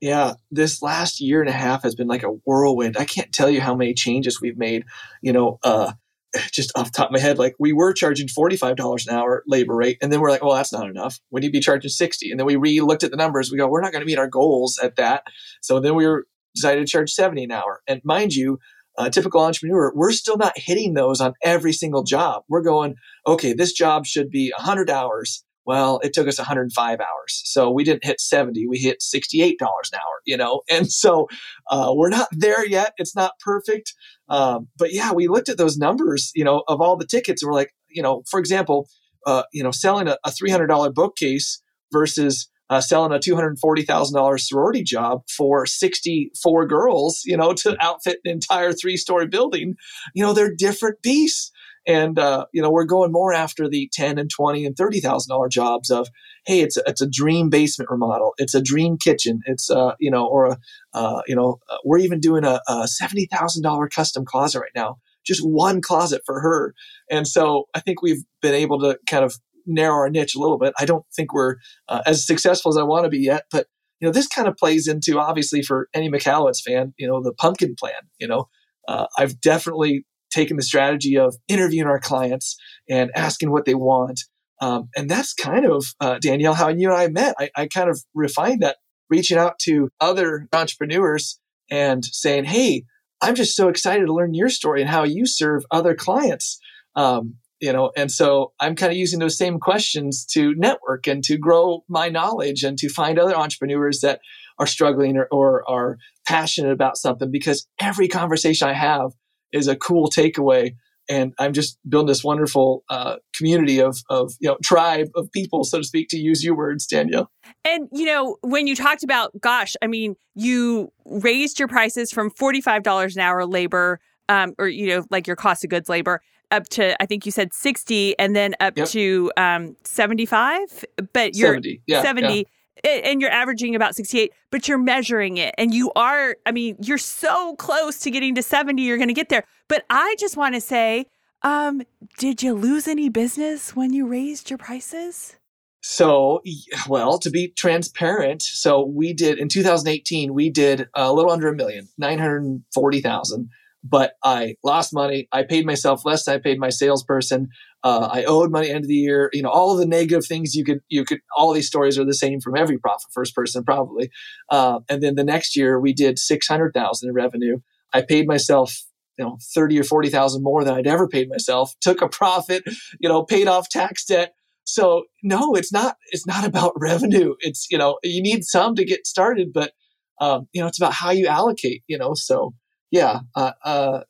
Yeah, 0.00 0.34
this 0.50 0.82
last 0.82 1.20
year 1.20 1.40
and 1.40 1.48
a 1.48 1.52
half 1.52 1.82
has 1.82 1.94
been 1.94 2.08
like 2.08 2.22
a 2.22 2.30
whirlwind. 2.44 2.96
I 2.98 3.04
can't 3.06 3.32
tell 3.32 3.48
you 3.48 3.60
how 3.60 3.74
many 3.74 3.94
changes 3.94 4.40
we've 4.40 4.58
made. 4.58 4.84
You 5.22 5.32
know, 5.32 5.58
uh, 5.62 5.92
just 6.52 6.72
off 6.76 6.92
the 6.92 6.96
top 6.96 7.08
of 7.08 7.12
my 7.12 7.20
head, 7.20 7.38
like 7.38 7.54
we 7.58 7.72
were 7.72 7.92
charging 7.92 8.28
$45 8.28 9.06
an 9.08 9.14
hour 9.14 9.42
labor 9.46 9.74
rate. 9.74 9.98
And 10.00 10.12
then 10.12 10.20
we're 10.20 10.30
like, 10.30 10.42
well, 10.42 10.54
that's 10.54 10.72
not 10.72 10.88
enough. 10.88 11.18
We 11.30 11.40
need 11.40 11.48
to 11.48 11.52
be 11.52 11.60
charging 11.60 11.90
60. 11.90 12.30
And 12.30 12.38
then 12.38 12.46
we 12.46 12.56
re 12.56 12.80
looked 12.80 13.04
at 13.04 13.10
the 13.10 13.16
numbers. 13.16 13.50
We 13.50 13.58
go, 13.58 13.68
we're 13.68 13.80
not 13.80 13.92
going 13.92 14.02
to 14.02 14.06
meet 14.06 14.18
our 14.18 14.28
goals 14.28 14.78
at 14.82 14.96
that. 14.96 15.24
So 15.60 15.80
then 15.80 15.94
we 15.94 16.06
were 16.06 16.26
decided 16.54 16.80
to 16.80 16.90
charge 16.90 17.10
70 17.12 17.44
an 17.44 17.52
hour. 17.52 17.82
And 17.86 18.00
mind 18.04 18.34
you, 18.34 18.58
a 18.98 19.10
typical 19.10 19.40
entrepreneur, 19.40 19.92
we're 19.94 20.12
still 20.12 20.36
not 20.36 20.52
hitting 20.56 20.94
those 20.94 21.20
on 21.20 21.32
every 21.42 21.72
single 21.72 22.02
job. 22.02 22.42
We're 22.48 22.62
going, 22.62 22.96
okay, 23.26 23.52
this 23.52 23.72
job 23.72 24.04
should 24.04 24.30
be 24.30 24.52
100 24.56 24.90
hours. 24.90 25.44
Well, 25.66 26.00
it 26.02 26.12
took 26.12 26.26
us 26.26 26.38
105 26.38 27.00
hours. 27.00 27.42
So 27.44 27.70
we 27.70 27.84
didn't 27.84 28.04
hit 28.04 28.20
70, 28.20 28.66
we 28.66 28.78
hit 28.78 29.00
$68 29.00 29.52
an 29.52 29.56
hour, 29.94 30.20
you 30.24 30.36
know? 30.36 30.62
And 30.70 30.90
so 30.92 31.28
uh, 31.70 31.92
we're 31.94 32.08
not 32.08 32.28
there 32.32 32.66
yet. 32.66 32.94
It's 32.98 33.14
not 33.14 33.38
perfect. 33.40 33.94
Um, 34.28 34.68
but 34.78 34.92
yeah, 34.92 35.12
we 35.12 35.28
looked 35.28 35.48
at 35.48 35.58
those 35.58 35.76
numbers, 35.76 36.30
you 36.34 36.44
know, 36.44 36.62
of 36.68 36.80
all 36.80 36.96
the 36.96 37.06
tickets 37.06 37.42
and 37.42 37.48
we're 37.48 37.54
like, 37.54 37.74
you 37.88 38.02
know, 38.02 38.22
for 38.28 38.38
example, 38.38 38.88
uh, 39.26 39.42
you 39.52 39.62
know, 39.62 39.70
selling 39.70 40.08
a, 40.08 40.16
a 40.24 40.30
$300 40.30 40.94
bookcase 40.94 41.62
versus 41.92 42.48
uh, 42.70 42.80
selling 42.80 43.12
a 43.12 43.18
$240,000 43.18 44.40
sorority 44.40 44.82
job 44.82 45.22
for 45.28 45.66
64 45.66 46.66
girls, 46.66 47.22
you 47.24 47.36
know, 47.36 47.52
to 47.52 47.76
outfit 47.80 48.18
an 48.24 48.30
entire 48.30 48.72
three 48.72 48.96
story 48.96 49.26
building, 49.26 49.74
you 50.14 50.24
know, 50.24 50.32
they're 50.32 50.54
different 50.54 51.02
beasts. 51.02 51.50
And, 51.90 52.20
uh, 52.20 52.46
you 52.52 52.62
know, 52.62 52.70
we're 52.70 52.84
going 52.84 53.10
more 53.10 53.32
after 53.32 53.68
the 53.68 53.90
10 53.92 54.16
and 54.16 54.30
20 54.30 54.64
and 54.64 54.76
$30,000 54.76 55.50
jobs 55.50 55.90
of, 55.90 56.08
hey, 56.46 56.60
it's 56.60 56.76
a, 56.76 56.82
it's 56.86 57.00
a 57.00 57.10
dream 57.10 57.50
basement 57.50 57.90
remodel. 57.90 58.32
It's 58.38 58.54
a 58.54 58.62
dream 58.62 58.96
kitchen. 58.96 59.40
It's, 59.46 59.68
uh, 59.68 59.94
you 59.98 60.08
know, 60.08 60.24
or, 60.24 60.46
a, 60.46 60.58
uh, 60.94 61.22
you 61.26 61.34
know, 61.34 61.58
uh, 61.68 61.78
we're 61.84 61.98
even 61.98 62.20
doing 62.20 62.44
a, 62.44 62.60
a 62.68 62.86
$70,000 63.02 63.90
custom 63.90 64.24
closet 64.24 64.60
right 64.60 64.70
now, 64.76 64.98
just 65.26 65.40
one 65.42 65.80
closet 65.80 66.22
for 66.24 66.40
her. 66.40 66.74
And 67.10 67.26
so 67.26 67.64
I 67.74 67.80
think 67.80 68.02
we've 68.02 68.22
been 68.40 68.54
able 68.54 68.78
to 68.82 68.96
kind 69.08 69.24
of 69.24 69.34
narrow 69.66 69.96
our 69.96 70.10
niche 70.10 70.36
a 70.36 70.40
little 70.40 70.58
bit. 70.58 70.72
I 70.78 70.84
don't 70.84 71.04
think 71.16 71.34
we're 71.34 71.56
uh, 71.88 72.02
as 72.06 72.24
successful 72.24 72.70
as 72.70 72.76
I 72.76 72.84
want 72.84 73.02
to 73.02 73.10
be 73.10 73.18
yet, 73.18 73.46
but 73.50 73.66
you 73.98 74.06
know, 74.06 74.12
this 74.12 74.28
kind 74.28 74.46
of 74.46 74.56
plays 74.56 74.86
into 74.86 75.18
obviously 75.18 75.60
for 75.60 75.88
any 75.92 76.08
Michalowicz 76.08 76.62
fan, 76.62 76.94
you 76.98 77.08
know, 77.08 77.20
the 77.20 77.34
pumpkin 77.34 77.74
plan. 77.76 78.00
You 78.18 78.28
know, 78.28 78.48
uh, 78.88 79.06
I've 79.18 79.40
definitely 79.40 80.04
taken 80.30 80.56
the 80.56 80.62
strategy 80.62 81.16
of 81.16 81.36
interviewing 81.48 81.88
our 81.88 82.00
clients 82.00 82.56
and 82.88 83.10
asking 83.14 83.50
what 83.50 83.64
they 83.64 83.74
want. 83.74 84.20
Um, 84.60 84.88
and 84.96 85.08
that's 85.08 85.32
kind 85.32 85.64
of, 85.64 85.86
uh, 86.00 86.18
Danielle, 86.20 86.54
how 86.54 86.68
you 86.68 86.90
and 86.90 86.98
I 86.98 87.08
met. 87.08 87.34
I, 87.38 87.50
I 87.56 87.66
kind 87.66 87.88
of 87.88 88.02
refined 88.14 88.62
that, 88.62 88.76
reaching 89.08 89.38
out 89.38 89.58
to 89.60 89.88
other 90.00 90.48
entrepreneurs 90.52 91.40
and 91.70 92.04
saying, 92.04 92.44
Hey, 92.44 92.84
I'm 93.22 93.34
just 93.34 93.56
so 93.56 93.68
excited 93.68 94.06
to 94.06 94.14
learn 94.14 94.34
your 94.34 94.48
story 94.48 94.80
and 94.80 94.90
how 94.90 95.04
you 95.04 95.26
serve 95.26 95.64
other 95.70 95.94
clients. 95.94 96.58
Um, 96.94 97.36
you 97.60 97.72
know, 97.72 97.92
and 97.96 98.10
so 98.10 98.52
I'm 98.58 98.74
kind 98.74 98.90
of 98.90 98.96
using 98.96 99.18
those 99.18 99.36
same 99.36 99.58
questions 99.58 100.24
to 100.32 100.54
network 100.54 101.06
and 101.06 101.22
to 101.24 101.36
grow 101.36 101.84
my 101.88 102.08
knowledge 102.08 102.62
and 102.62 102.78
to 102.78 102.88
find 102.88 103.18
other 103.18 103.36
entrepreneurs 103.36 104.00
that 104.00 104.20
are 104.58 104.66
struggling 104.66 105.18
or, 105.18 105.28
or 105.30 105.68
are 105.70 105.98
passionate 106.26 106.72
about 106.72 106.96
something 106.96 107.30
because 107.30 107.66
every 107.78 108.08
conversation 108.08 108.68
I 108.68 108.72
have 108.72 109.12
is 109.52 109.68
a 109.68 109.76
cool 109.76 110.08
takeaway 110.08 110.72
and 111.10 111.34
I'm 111.38 111.52
just 111.52 111.78
building 111.88 112.06
this 112.06 112.22
wonderful 112.22 112.84
uh, 112.88 113.16
community 113.34 113.80
of, 113.80 113.98
of 114.08 114.32
you 114.38 114.48
know 114.48 114.56
tribe 114.62 115.08
of 115.16 115.30
people, 115.32 115.64
so 115.64 115.78
to 115.78 115.84
speak, 115.84 116.08
to 116.10 116.16
use 116.16 116.44
your 116.44 116.56
words, 116.56 116.86
Danielle. 116.86 117.30
And 117.64 117.88
you 117.92 118.06
know, 118.06 118.36
when 118.42 118.66
you 118.66 118.76
talked 118.76 119.02
about, 119.02 119.32
gosh, 119.40 119.74
I 119.82 119.88
mean, 119.88 120.14
you 120.34 120.92
raised 121.04 121.58
your 121.58 121.68
prices 121.68 122.12
from 122.12 122.30
forty 122.30 122.60
five 122.60 122.84
dollars 122.84 123.16
an 123.16 123.22
hour 123.22 123.44
labor, 123.44 123.98
um, 124.28 124.54
or 124.56 124.68
you 124.68 124.86
know, 124.86 125.04
like 125.10 125.26
your 125.26 125.36
cost 125.36 125.64
of 125.64 125.70
goods 125.70 125.88
labor, 125.88 126.22
up 126.52 126.68
to 126.70 127.00
I 127.02 127.06
think 127.06 127.26
you 127.26 127.32
said 127.32 127.52
sixty, 127.52 128.16
and 128.18 128.36
then 128.36 128.54
up 128.60 128.78
yep. 128.78 128.88
to 128.88 129.32
um, 129.36 129.76
seventy 129.84 130.26
five. 130.26 130.84
But 131.12 131.34
you're 131.34 131.54
70, 131.54 131.82
yeah, 131.86 132.02
seventy. 132.02 132.36
Yeah 132.38 132.44
and 132.84 133.20
you're 133.20 133.30
averaging 133.30 133.74
about 133.74 133.94
68, 133.94 134.32
but 134.50 134.68
you're 134.68 134.78
measuring 134.78 135.36
it. 135.36 135.54
And 135.58 135.74
you 135.74 135.92
are, 135.96 136.36
I 136.46 136.52
mean, 136.52 136.76
you're 136.80 136.98
so 136.98 137.54
close 137.56 137.98
to 138.00 138.10
getting 138.10 138.34
to 138.34 138.42
70, 138.42 138.82
you're 138.82 138.96
going 138.96 139.08
to 139.08 139.14
get 139.14 139.28
there. 139.28 139.44
But 139.68 139.84
I 139.90 140.16
just 140.18 140.36
want 140.36 140.54
to 140.54 140.60
say, 140.60 141.06
um, 141.42 141.82
did 142.18 142.42
you 142.42 142.54
lose 142.54 142.86
any 142.86 143.08
business 143.08 143.74
when 143.74 143.92
you 143.92 144.06
raised 144.06 144.50
your 144.50 144.58
prices? 144.58 145.36
So, 145.82 146.42
well, 146.88 147.18
to 147.18 147.30
be 147.30 147.48
transparent, 147.56 148.42
so 148.42 148.84
we 148.84 149.14
did 149.14 149.38
in 149.38 149.48
2018, 149.48 150.34
we 150.34 150.50
did 150.50 150.88
a 150.94 151.12
little 151.12 151.30
under 151.30 151.48
a 151.48 151.54
million, 151.54 151.88
940,000 151.96 153.48
but 153.82 154.12
I 154.22 154.56
lost 154.62 154.92
money. 154.92 155.28
I 155.32 155.42
paid 155.42 155.66
myself 155.66 156.04
less 156.04 156.28
I 156.28 156.38
paid 156.38 156.58
my 156.58 156.70
salesperson. 156.70 157.48
Uh, 157.82 158.08
I 158.12 158.24
owed 158.24 158.50
money 158.50 158.70
end 158.70 158.84
of 158.84 158.88
the 158.88 158.94
year. 158.94 159.30
You 159.32 159.42
know, 159.42 159.48
all 159.48 159.72
of 159.72 159.78
the 159.78 159.86
negative 159.86 160.26
things 160.26 160.54
you 160.54 160.64
could, 160.64 160.80
you 160.88 161.04
could, 161.04 161.20
all 161.36 161.52
these 161.52 161.66
stories 161.66 161.98
are 161.98 162.04
the 162.04 162.14
same 162.14 162.40
from 162.40 162.56
every 162.56 162.78
profit 162.78 163.10
first 163.12 163.34
person 163.34 163.64
probably. 163.64 164.10
Uh, 164.50 164.80
and 164.88 165.02
then 165.02 165.14
the 165.14 165.24
next 165.24 165.56
year 165.56 165.80
we 165.80 165.92
did 165.92 166.18
600,000 166.18 167.08
in 167.08 167.14
revenue. 167.14 167.58
I 167.92 168.02
paid 168.02 168.26
myself, 168.26 168.82
you 169.18 169.24
know, 169.24 169.38
30 169.54 169.80
or 169.80 169.84
40,000 169.84 170.42
more 170.42 170.62
than 170.62 170.74
I'd 170.74 170.86
ever 170.86 171.08
paid 171.08 171.28
myself, 171.28 171.74
took 171.80 172.02
a 172.02 172.08
profit, 172.08 172.64
you 172.98 173.08
know, 173.08 173.24
paid 173.24 173.48
off 173.48 173.68
tax 173.68 174.04
debt. 174.04 174.34
So 174.64 175.04
no, 175.22 175.54
it's 175.54 175.72
not, 175.72 175.96
it's 176.12 176.26
not 176.26 176.44
about 176.44 176.74
revenue. 176.76 177.34
It's, 177.40 177.66
you 177.70 177.78
know, 177.78 177.98
you 178.02 178.22
need 178.22 178.44
some 178.44 178.74
to 178.74 178.84
get 178.84 179.06
started, 179.06 179.52
but, 179.52 179.72
um, 180.20 180.48
you 180.52 180.60
know, 180.60 180.66
it's 180.66 180.78
about 180.78 180.92
how 180.92 181.10
you 181.10 181.26
allocate, 181.26 181.82
you 181.86 181.96
know, 181.96 182.12
so, 182.14 182.52
yeah, 182.90 183.20
uh, 183.36 183.52
uh, 183.64 184.00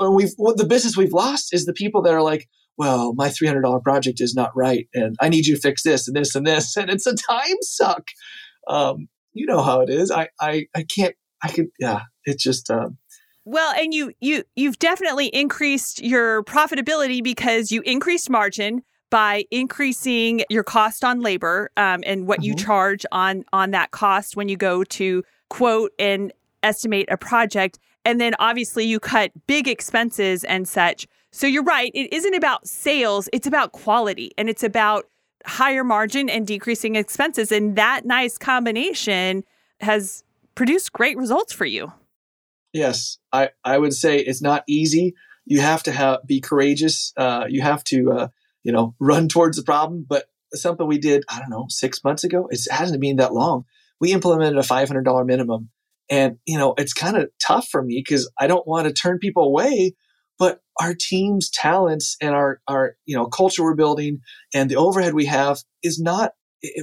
we've 0.00 0.30
the 0.36 0.66
business 0.68 0.96
we've 0.96 1.12
lost 1.12 1.52
is 1.52 1.66
the 1.66 1.72
people 1.72 2.00
that 2.02 2.14
are 2.14 2.22
like, 2.22 2.48
well, 2.80 3.12
my 3.12 3.28
three 3.28 3.46
hundred 3.46 3.60
dollar 3.60 3.78
project 3.78 4.22
is 4.22 4.34
not 4.34 4.56
right, 4.56 4.88
and 4.94 5.14
I 5.20 5.28
need 5.28 5.44
you 5.44 5.54
to 5.54 5.60
fix 5.60 5.82
this 5.82 6.08
and 6.08 6.16
this 6.16 6.34
and 6.34 6.46
this, 6.46 6.76
and 6.78 6.88
it's 6.88 7.06
a 7.06 7.14
time 7.14 7.56
suck. 7.60 8.04
Um, 8.66 9.08
you 9.34 9.44
know 9.44 9.60
how 9.60 9.82
it 9.82 9.90
is. 9.90 10.10
I, 10.10 10.28
I, 10.40 10.64
I 10.74 10.84
can't. 10.84 11.14
I 11.42 11.48
can. 11.48 11.70
Yeah, 11.78 12.00
it's 12.24 12.42
just. 12.42 12.70
Um, 12.70 12.96
well, 13.44 13.74
and 13.78 13.92
you 13.92 14.14
you 14.20 14.44
you've 14.56 14.78
definitely 14.78 15.26
increased 15.26 16.02
your 16.02 16.42
profitability 16.44 17.22
because 17.22 17.70
you 17.70 17.82
increased 17.82 18.30
margin 18.30 18.82
by 19.10 19.44
increasing 19.50 20.42
your 20.48 20.64
cost 20.64 21.04
on 21.04 21.20
labor 21.20 21.70
um, 21.76 22.02
and 22.06 22.26
what 22.26 22.38
mm-hmm. 22.38 22.44
you 22.44 22.54
charge 22.54 23.04
on 23.12 23.44
on 23.52 23.72
that 23.72 23.90
cost 23.90 24.36
when 24.36 24.48
you 24.48 24.56
go 24.56 24.84
to 24.84 25.22
quote 25.50 25.92
and 25.98 26.32
estimate 26.62 27.08
a 27.10 27.18
project 27.18 27.78
and 28.04 28.20
then 28.20 28.34
obviously 28.38 28.84
you 28.84 28.98
cut 28.98 29.32
big 29.46 29.68
expenses 29.68 30.44
and 30.44 30.66
such. 30.66 31.06
So 31.32 31.46
you're 31.46 31.62
right. 31.64 31.90
It 31.94 32.12
isn't 32.12 32.34
about 32.34 32.66
sales, 32.66 33.28
it's 33.32 33.46
about 33.46 33.72
quality 33.72 34.32
and 34.36 34.48
it's 34.48 34.62
about 34.62 35.06
higher 35.46 35.84
margin 35.84 36.28
and 36.28 36.46
decreasing 36.46 36.96
expenses. 36.96 37.50
And 37.50 37.76
that 37.76 38.04
nice 38.04 38.36
combination 38.36 39.44
has 39.80 40.24
produced 40.54 40.92
great 40.92 41.16
results 41.16 41.52
for 41.52 41.64
you. 41.64 41.92
Yes, 42.72 43.18
I, 43.32 43.50
I 43.64 43.78
would 43.78 43.94
say 43.94 44.18
it's 44.18 44.42
not 44.42 44.64
easy. 44.68 45.14
You 45.46 45.60
have 45.60 45.82
to 45.84 45.92
have 45.92 46.26
be 46.26 46.40
courageous. 46.40 47.12
Uh, 47.16 47.46
you 47.48 47.62
have 47.62 47.82
to 47.84 48.12
uh, 48.12 48.28
you 48.62 48.72
know 48.72 48.94
run 49.00 49.28
towards 49.28 49.56
the 49.56 49.62
problem. 49.62 50.04
But 50.08 50.26
something 50.52 50.86
we 50.86 50.98
did 50.98 51.24
I 51.28 51.38
don't 51.38 51.50
know 51.50 51.66
six 51.68 52.04
months 52.04 52.24
ago. 52.24 52.48
It 52.50 52.60
hasn't 52.70 53.00
been 53.00 53.16
that 53.16 53.32
long. 53.32 53.64
We 54.00 54.12
implemented 54.12 54.58
a 54.58 54.62
five 54.62 54.88
hundred 54.88 55.04
dollar 55.04 55.24
minimum 55.24 55.70
and, 56.10 56.38
you 56.44 56.58
know, 56.58 56.74
it's 56.76 56.92
kind 56.92 57.16
of 57.16 57.30
tough 57.38 57.68
for 57.68 57.82
me 57.82 58.02
because 58.04 58.28
I 58.38 58.48
don't 58.48 58.66
want 58.66 58.88
to 58.88 58.92
turn 58.92 59.18
people 59.18 59.44
away, 59.44 59.94
our 60.80 60.94
team's 60.98 61.50
talents 61.50 62.16
and 62.20 62.34
our, 62.34 62.60
our, 62.66 62.96
you 63.04 63.16
know, 63.16 63.26
culture 63.26 63.62
we're 63.62 63.74
building 63.74 64.20
and 64.54 64.70
the 64.70 64.76
overhead 64.76 65.14
we 65.14 65.26
have 65.26 65.58
is 65.82 66.00
not, 66.00 66.32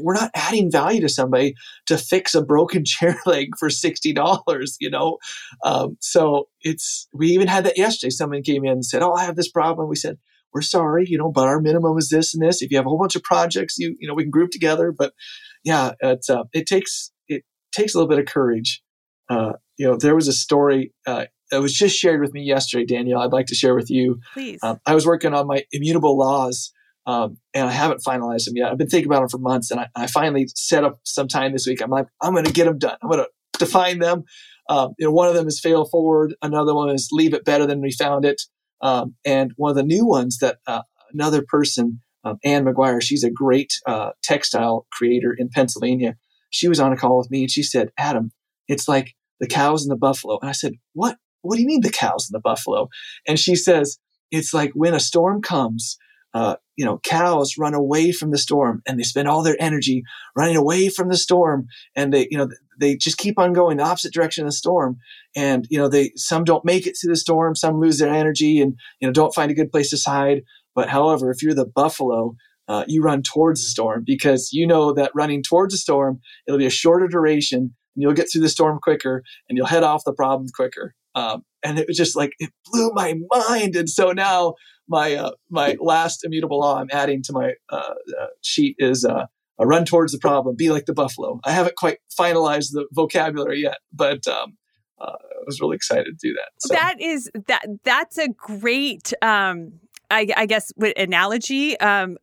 we're 0.01 0.13
not 0.13 0.32
adding 0.36 0.72
value 0.72 1.01
to 1.01 1.10
somebody 1.10 1.56
to 1.88 1.98
fix 1.98 2.36
a 2.36 2.42
broken 2.42 2.86
chair 2.86 3.20
leg 3.25 3.50
for 3.60 3.70
$60, 3.70 4.75
you 4.80 4.89
know? 4.89 5.18
Um, 5.66 5.98
so 6.00 6.48
it's, 6.62 7.08
we 7.12 7.30
even 7.30 7.48
had 7.48 7.66
that 7.66 7.77
yesterday. 7.77 8.12
Someone 8.12 8.44
came 8.44 8.63
in 8.63 8.72
and 8.72 8.86
said, 8.86 9.01
Oh, 9.01 9.13
I 9.13 9.25
have 9.25 9.36
this 9.36 9.51
problem. 9.51 9.89
We 9.89 9.96
said, 9.96 10.18
we're 10.54 10.62
sorry, 10.62 11.06
you 11.08 11.18
know, 11.18 11.30
but 11.30 11.48
our 11.48 11.60
minimum 11.60 11.98
is 11.98 12.10
this 12.10 12.34
and 12.34 12.42
this. 12.42 12.62
If 12.62 12.72
you 12.72 12.77
have 12.77 12.86
a 12.86 12.89
whole 12.89 12.98
bunch 12.98 13.16
of 13.16 13.24
projects, 13.24 13.77
you, 13.77 13.96
you 14.00 14.08
know, 14.08 14.13
we 14.13 14.24
can 14.24 14.32
group 14.32 14.50
together, 14.50 14.94
but 14.98 15.13
yeah, 15.63 15.92
it's, 16.00 16.30
uh, 16.30 16.44
it 16.54 16.66
takes, 16.68 17.12
it 17.27 17.44
takes 17.74 17.94
a 17.94 17.98
little 17.98 18.10
bit 18.10 18.20
of 18.20 18.25
courage 18.25 18.82
uh, 19.30 19.54
you 19.77 19.88
know, 19.88 19.98
there 19.98 20.16
was 20.16 20.27
a 20.27 20.34
story 20.34 20.94
uh, 21.06 21.25
that 21.51 21.62
was 21.62 21.74
just 21.74 21.96
shared 21.96 22.22
with 22.22 22.34
me 22.34 22.42
yesterday, 22.42 22.86
Danielle. 22.86 23.22
I'd 23.22 23.32
like 23.32 23.48
to 23.48 23.56
share 23.56 23.75
with 23.75 23.89
you. 23.89 24.20
Please. 24.34 24.60
Um, 24.63 24.80
I 24.86 24.96
was 24.96 25.06
working 25.06 25.34
on 25.34 25.48
my 25.48 25.63
immutable 25.72 26.18
laws, 26.18 26.72
um, 27.06 27.38
and 27.54 27.68
I 27.68 27.72
haven't 27.72 28.04
finalized 28.04 28.46
them 28.46 28.56
yet. 28.56 28.72
I've 28.72 28.77
been 28.77 28.89
thinking 28.89 29.10
about 29.10 29.22
them 29.22 29.30
for 29.30 29.38
months, 29.38 29.72
and 29.72 29.80
I, 29.80 29.88
I 29.96 30.08
finally 30.08 30.48
set 30.56 30.84
up 30.84 31.00
some 31.04 31.27
time 31.27 31.54
this 31.54 31.68
week. 31.68 31.82
I'm 31.82 31.89
like, 31.89 32.08
I'm 32.22 32.34
going 32.34 32.46
to 32.46 32.54
get 32.54 32.66
them 32.66 32.77
done. 32.77 32.98
I'm 33.01 33.10
going 33.10 33.24
to 33.24 33.30
define 33.60 34.00
them. 34.00 34.24
Um, 34.70 34.94
you 34.98 35.06
know, 35.06 35.12
one 35.12 35.27
of 35.27 35.34
them 35.34 35.48
is 35.48 35.60
fail 35.60 35.86
forward. 35.86 36.36
Another 36.42 36.75
one 36.75 36.89
is 36.89 37.10
leave 37.12 37.34
it 37.34 37.46
better 37.46 37.66
than 37.66 37.82
we 37.82 37.92
found 37.92 38.25
it. 38.25 38.42
Um, 38.82 39.16
and 39.25 39.54
one 39.56 39.70
of 39.70 39.75
the 39.77 39.84
new 39.84 40.06
ones 40.06 40.38
that 40.39 40.58
uh, 40.68 40.82
another 41.13 41.44
person, 41.48 42.01
um, 42.24 42.38
Anne 42.44 42.66
McGuire, 42.66 43.01
she's 43.01 43.24
a 43.24 43.32
great 43.32 43.74
uh, 43.88 44.12
textile 44.24 44.86
creator 44.92 45.34
in 45.38 45.50
Pennsylvania. 45.50 46.16
She 46.50 46.68
was 46.68 46.80
on 46.80 46.94
a 46.94 46.98
call 46.98 47.18
with 47.18 47.32
me 47.32 47.42
and 47.42 47.51
she 47.51 47.63
said, 47.63 47.89
Adam, 47.98 48.32
it's 48.68 48.88
like 48.88 49.16
the 49.39 49.48
cows 49.48 49.84
and 49.84 49.92
the 49.92 49.98
buffalo. 49.98 50.38
And 50.42 50.50
I 50.50 50.54
said, 50.54 50.74
what? 50.94 51.18
What 51.48 51.56
do 51.56 51.62
you 51.62 51.68
mean 51.68 51.82
the 51.82 51.89
cows 51.89 52.30
and 52.30 52.36
the 52.36 52.42
buffalo? 52.42 52.89
And 53.27 53.39
she 53.39 53.56
says, 53.56 53.98
it's 54.32 54.54
like 54.54 54.72
when 54.74 54.94
a 54.94 55.00
storm 55.00 55.42
comes, 55.42 55.98
uh, 56.34 56.58
you 56.75 56.86
know, 56.86 57.00
cows 57.00 57.58
run 57.58 57.74
away 57.74 58.12
from 58.12 58.32
the 58.32 58.38
storm 58.38 58.82
and 58.86 59.00
they 59.00 59.04
spend 59.04 59.27
all 59.27 59.42
their 59.42 59.56
energy 59.60 60.04
running 60.36 60.58
away 60.58 60.89
from 60.89 61.10
the 61.10 61.18
storm 61.18 61.68
and 61.96 62.13
they, 62.13 62.27
you 62.30 62.38
know, 62.38 62.48
they 62.80 62.96
just 62.96 63.18
keep 63.18 63.39
on 63.39 63.54
going 63.54 63.77
the 63.77 63.84
opposite 63.84 64.13
direction 64.13 64.44
of 64.44 64.50
the 64.50 64.56
storm. 64.56 64.98
And, 65.36 65.66
you 65.70 65.77
know, 65.77 65.88
they, 65.88 66.12
some 66.16 66.44
don't 66.44 66.66
make 66.66 66.86
it 66.86 66.96
to 66.96 67.08
the 67.08 67.16
storm, 67.16 67.56
some 67.56 67.80
lose 67.80 67.98
their 67.98 68.13
energy 68.13 68.62
and, 68.62 68.77
you 69.00 69.08
know, 69.08 69.13
don't 69.13 69.34
find 69.34 69.50
a 69.50 69.56
good 69.56 69.72
place 69.72 69.89
to 69.89 70.10
hide. 70.10 70.44
But 70.75 70.89
however, 70.89 71.32
if 71.32 71.42
you're 71.42 71.56
the 71.56 71.66
buffalo, 71.66 72.36
uh, 72.68 72.84
you 72.88 73.01
run 73.01 73.24
towards 73.24 73.62
the 73.62 73.70
storm 73.70 74.04
because 74.06 74.50
you 74.51 74.68
know 74.68 74.94
that 74.94 75.12
running 75.16 75.42
towards 75.42 75.74
the 75.74 75.77
storm, 75.77 76.20
it'll 76.46 76.60
be 76.60 76.66
a 76.66 76.70
shorter 76.70 77.08
duration 77.08 77.60
and 77.60 77.74
you'll 77.96 78.13
get 78.13 78.27
through 78.32 78.42
the 78.42 78.50
storm 78.50 78.80
quicker 78.82 79.24
and 79.50 79.58
you'll 79.58 79.66
head 79.66 79.84
off 79.84 80.04
the 80.06 80.13
problem 80.13 80.50
quicker. 80.54 80.94
Um, 81.18 81.44
and 81.64 81.80
it 81.80 81.88
was 81.88 81.98
just 81.98 82.16
like 82.16 82.34
it 82.40 82.52
blew 82.72 82.92
my 82.94 83.16
mind. 83.32 83.76
And 83.76 83.90
so 83.90 84.12
now 84.12 84.54
my 84.88 85.16
uh, 85.16 85.32
my 85.50 85.76
last 85.80 86.24
immutable 86.24 86.60
law 86.60 86.78
I'm 86.80 86.90
adding 86.92 87.24
to 87.24 87.34
my 87.34 87.54
uh, 87.70 87.94
uh, 88.20 88.28
sheet 88.44 88.76
is 88.78 89.04
uh, 89.04 89.26
a 89.60 89.66
run 89.66 89.86
towards 89.86 90.12
the 90.12 90.20
problem, 90.20 90.56
be 90.56 90.70
like 90.70 90.86
the 90.86 90.94
buffalo. 90.94 91.40
I 91.44 91.52
haven't 91.52 91.76
quite 91.76 91.98
finalized 92.18 92.72
the 92.72 92.86
vocabulary 92.92 93.62
yet, 93.62 93.78
but 93.92 94.28
um, 94.28 94.58
uh, 95.00 95.06
I 95.06 95.44
was 95.46 95.60
really 95.60 95.76
excited 95.76 96.06
to 96.06 96.28
do 96.28 96.34
that. 96.34 96.50
So. 96.60 96.74
That 96.74 97.02
is 97.02 97.32
that 97.48 97.66
that's 97.84 98.18
a 98.20 98.28
great, 98.30 99.14
um, 99.22 99.74
I, 100.12 100.28
I, 100.38 100.46
guess, 100.46 100.72
analogy 100.96 101.80
um, 101.80 102.18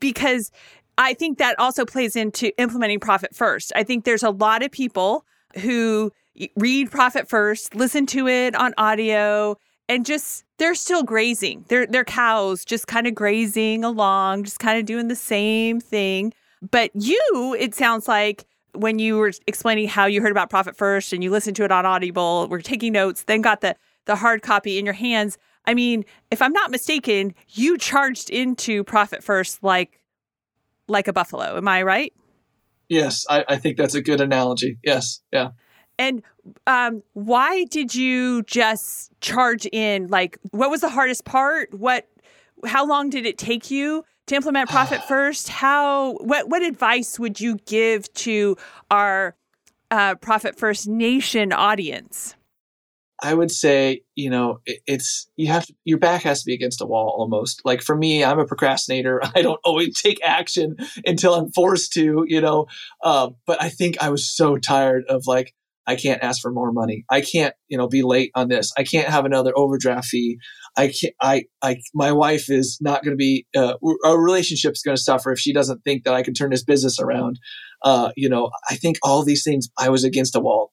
because 0.00 0.50
I 0.96 1.14
think 1.14 1.38
that 1.38 1.58
also 1.58 1.84
plays 1.84 2.16
into 2.16 2.58
implementing 2.60 3.00
profit 3.00 3.34
first. 3.34 3.72
I 3.76 3.84
think 3.84 4.04
there's 4.04 4.22
a 4.22 4.30
lot 4.30 4.62
of 4.62 4.70
people 4.70 5.24
who 5.60 6.12
read 6.56 6.90
Profit 6.90 7.28
First, 7.28 7.74
listen 7.74 8.06
to 8.06 8.28
it 8.28 8.54
on 8.54 8.74
audio, 8.78 9.56
and 9.88 10.04
just 10.04 10.44
they're 10.58 10.74
still 10.74 11.02
grazing. 11.02 11.64
They're 11.68 11.86
they're 11.86 12.04
cows 12.04 12.64
just 12.64 12.86
kind 12.86 13.06
of 13.06 13.14
grazing 13.14 13.84
along, 13.84 14.44
just 14.44 14.58
kind 14.58 14.78
of 14.78 14.86
doing 14.86 15.08
the 15.08 15.16
same 15.16 15.80
thing. 15.80 16.32
But 16.70 16.90
you, 16.94 17.56
it 17.58 17.74
sounds 17.74 18.08
like 18.08 18.44
when 18.72 18.98
you 18.98 19.16
were 19.16 19.32
explaining 19.46 19.88
how 19.88 20.06
you 20.06 20.20
heard 20.20 20.32
about 20.32 20.50
Profit 20.50 20.76
First 20.76 21.12
and 21.12 21.22
you 21.22 21.30
listened 21.30 21.56
to 21.56 21.64
it 21.64 21.72
on 21.72 21.86
Audible, 21.86 22.48
were 22.48 22.60
taking 22.60 22.92
notes, 22.92 23.24
then 23.24 23.40
got 23.40 23.60
the 23.60 23.76
the 24.06 24.16
hard 24.16 24.42
copy 24.42 24.78
in 24.78 24.84
your 24.84 24.94
hands. 24.94 25.38
I 25.66 25.74
mean, 25.74 26.04
if 26.30 26.40
I'm 26.40 26.52
not 26.52 26.70
mistaken, 26.70 27.34
you 27.50 27.76
charged 27.76 28.30
into 28.30 28.84
Profit 28.84 29.22
First 29.22 29.62
like 29.62 30.00
like 30.88 31.08
a 31.08 31.12
buffalo. 31.12 31.56
Am 31.56 31.68
I 31.68 31.82
right? 31.82 32.12
Yes, 32.88 33.26
I, 33.28 33.44
I 33.48 33.56
think 33.56 33.76
that's 33.76 33.94
a 33.94 34.00
good 34.00 34.20
analogy. 34.20 34.78
Yes, 34.82 35.20
yeah. 35.30 35.50
And 35.98 36.22
um, 36.66 37.02
why 37.14 37.64
did 37.64 37.94
you 37.94 38.42
just 38.44 39.10
charge 39.20 39.66
in? 39.66 40.08
Like, 40.08 40.38
what 40.50 40.70
was 40.70 40.80
the 40.80 40.88
hardest 40.88 41.24
part? 41.24 41.74
What, 41.74 42.08
how 42.66 42.86
long 42.86 43.10
did 43.10 43.26
it 43.26 43.36
take 43.38 43.70
you 43.70 44.04
to 44.26 44.34
implement 44.36 44.70
Profit 44.70 45.02
First? 45.04 45.48
How, 45.48 46.14
what, 46.18 46.48
what 46.48 46.62
advice 46.62 47.18
would 47.18 47.40
you 47.40 47.56
give 47.66 48.12
to 48.14 48.56
our 48.90 49.34
uh, 49.90 50.14
Profit 50.16 50.56
First 50.56 50.86
Nation 50.86 51.52
audience? 51.52 52.34
I 53.20 53.34
would 53.34 53.50
say, 53.50 54.02
you 54.14 54.30
know, 54.30 54.60
it, 54.64 54.80
it's 54.86 55.28
you 55.36 55.48
have 55.48 55.66
to, 55.66 55.74
your 55.84 55.98
back 55.98 56.22
has 56.22 56.40
to 56.40 56.46
be 56.46 56.54
against 56.54 56.80
a 56.80 56.86
wall 56.86 57.14
almost. 57.18 57.62
Like 57.64 57.82
for 57.82 57.96
me, 57.96 58.22
I'm 58.22 58.38
a 58.38 58.46
procrastinator. 58.46 59.20
I 59.34 59.42
don't 59.42 59.60
always 59.64 60.00
take 60.00 60.22
action 60.22 60.76
until 61.04 61.34
I'm 61.34 61.50
forced 61.50 61.92
to, 61.94 62.24
you 62.28 62.40
know. 62.40 62.66
Uh, 63.02 63.30
but 63.46 63.60
I 63.60 63.70
think 63.70 63.96
I 64.00 64.10
was 64.10 64.24
so 64.24 64.56
tired 64.56 65.04
of 65.08 65.26
like 65.26 65.54
I 65.88 65.96
can't 65.96 66.22
ask 66.22 66.42
for 66.42 66.52
more 66.52 66.70
money. 66.70 67.04
I 67.10 67.22
can't, 67.22 67.54
you 67.66 67.78
know, 67.78 67.88
be 67.88 68.02
late 68.02 68.30
on 68.34 68.48
this. 68.48 68.70
I 68.76 68.84
can't 68.84 69.08
have 69.08 69.24
another 69.24 69.52
overdraft 69.56 70.08
fee. 70.08 70.36
I 70.76 70.88
can't, 70.88 71.14
I, 71.20 71.44
I, 71.62 71.78
my 71.94 72.12
wife 72.12 72.50
is 72.50 72.76
not 72.80 73.02
going 73.02 73.14
to 73.14 73.16
be, 73.16 73.46
uh, 73.56 73.74
our 74.04 74.20
relationship's 74.20 74.82
going 74.82 74.96
to 74.96 75.02
suffer 75.02 75.32
if 75.32 75.38
she 75.38 75.54
doesn't 75.54 75.80
think 75.84 76.04
that 76.04 76.12
I 76.12 76.22
can 76.22 76.34
turn 76.34 76.50
this 76.50 76.62
business 76.62 77.00
around. 77.00 77.40
Uh, 77.82 78.10
you 78.16 78.28
know, 78.28 78.50
I 78.68 78.74
think 78.76 78.98
all 79.02 79.24
these 79.24 79.42
things, 79.42 79.68
I 79.78 79.88
was 79.88 80.04
against 80.04 80.36
a 80.36 80.40
wall. 80.40 80.72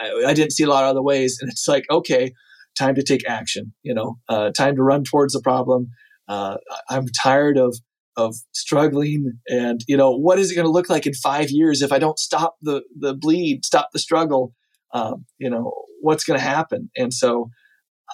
I, 0.00 0.30
I 0.30 0.34
didn't 0.34 0.52
see 0.52 0.64
a 0.64 0.68
lot 0.68 0.84
of 0.84 0.90
other 0.90 1.02
ways. 1.02 1.38
And 1.40 1.50
it's 1.50 1.66
like, 1.66 1.84
okay, 1.90 2.32
time 2.78 2.94
to 2.94 3.02
take 3.02 3.28
action, 3.28 3.74
you 3.82 3.92
know, 3.92 4.18
uh, 4.28 4.50
time 4.52 4.76
to 4.76 4.82
run 4.84 5.02
towards 5.02 5.34
the 5.34 5.40
problem. 5.42 5.88
Uh, 6.28 6.58
I'm 6.88 7.06
tired 7.22 7.58
of, 7.58 7.76
of 8.16 8.36
struggling 8.52 9.32
and 9.48 9.80
you 9.88 9.96
know 9.96 10.10
what 10.10 10.38
is 10.38 10.50
it 10.50 10.54
going 10.54 10.66
to 10.66 10.70
look 10.70 10.88
like 10.88 11.06
in 11.06 11.14
five 11.14 11.50
years 11.50 11.82
if 11.82 11.90
i 11.90 11.98
don't 11.98 12.18
stop 12.18 12.54
the 12.62 12.82
the 12.98 13.14
bleed 13.14 13.64
stop 13.64 13.90
the 13.92 13.98
struggle? 13.98 14.54
Um, 14.92 15.24
you 15.38 15.50
know 15.50 15.72
what's 16.00 16.22
going 16.22 16.38
to 16.38 16.44
happen? 16.44 16.90
And 16.96 17.12
so 17.12 17.50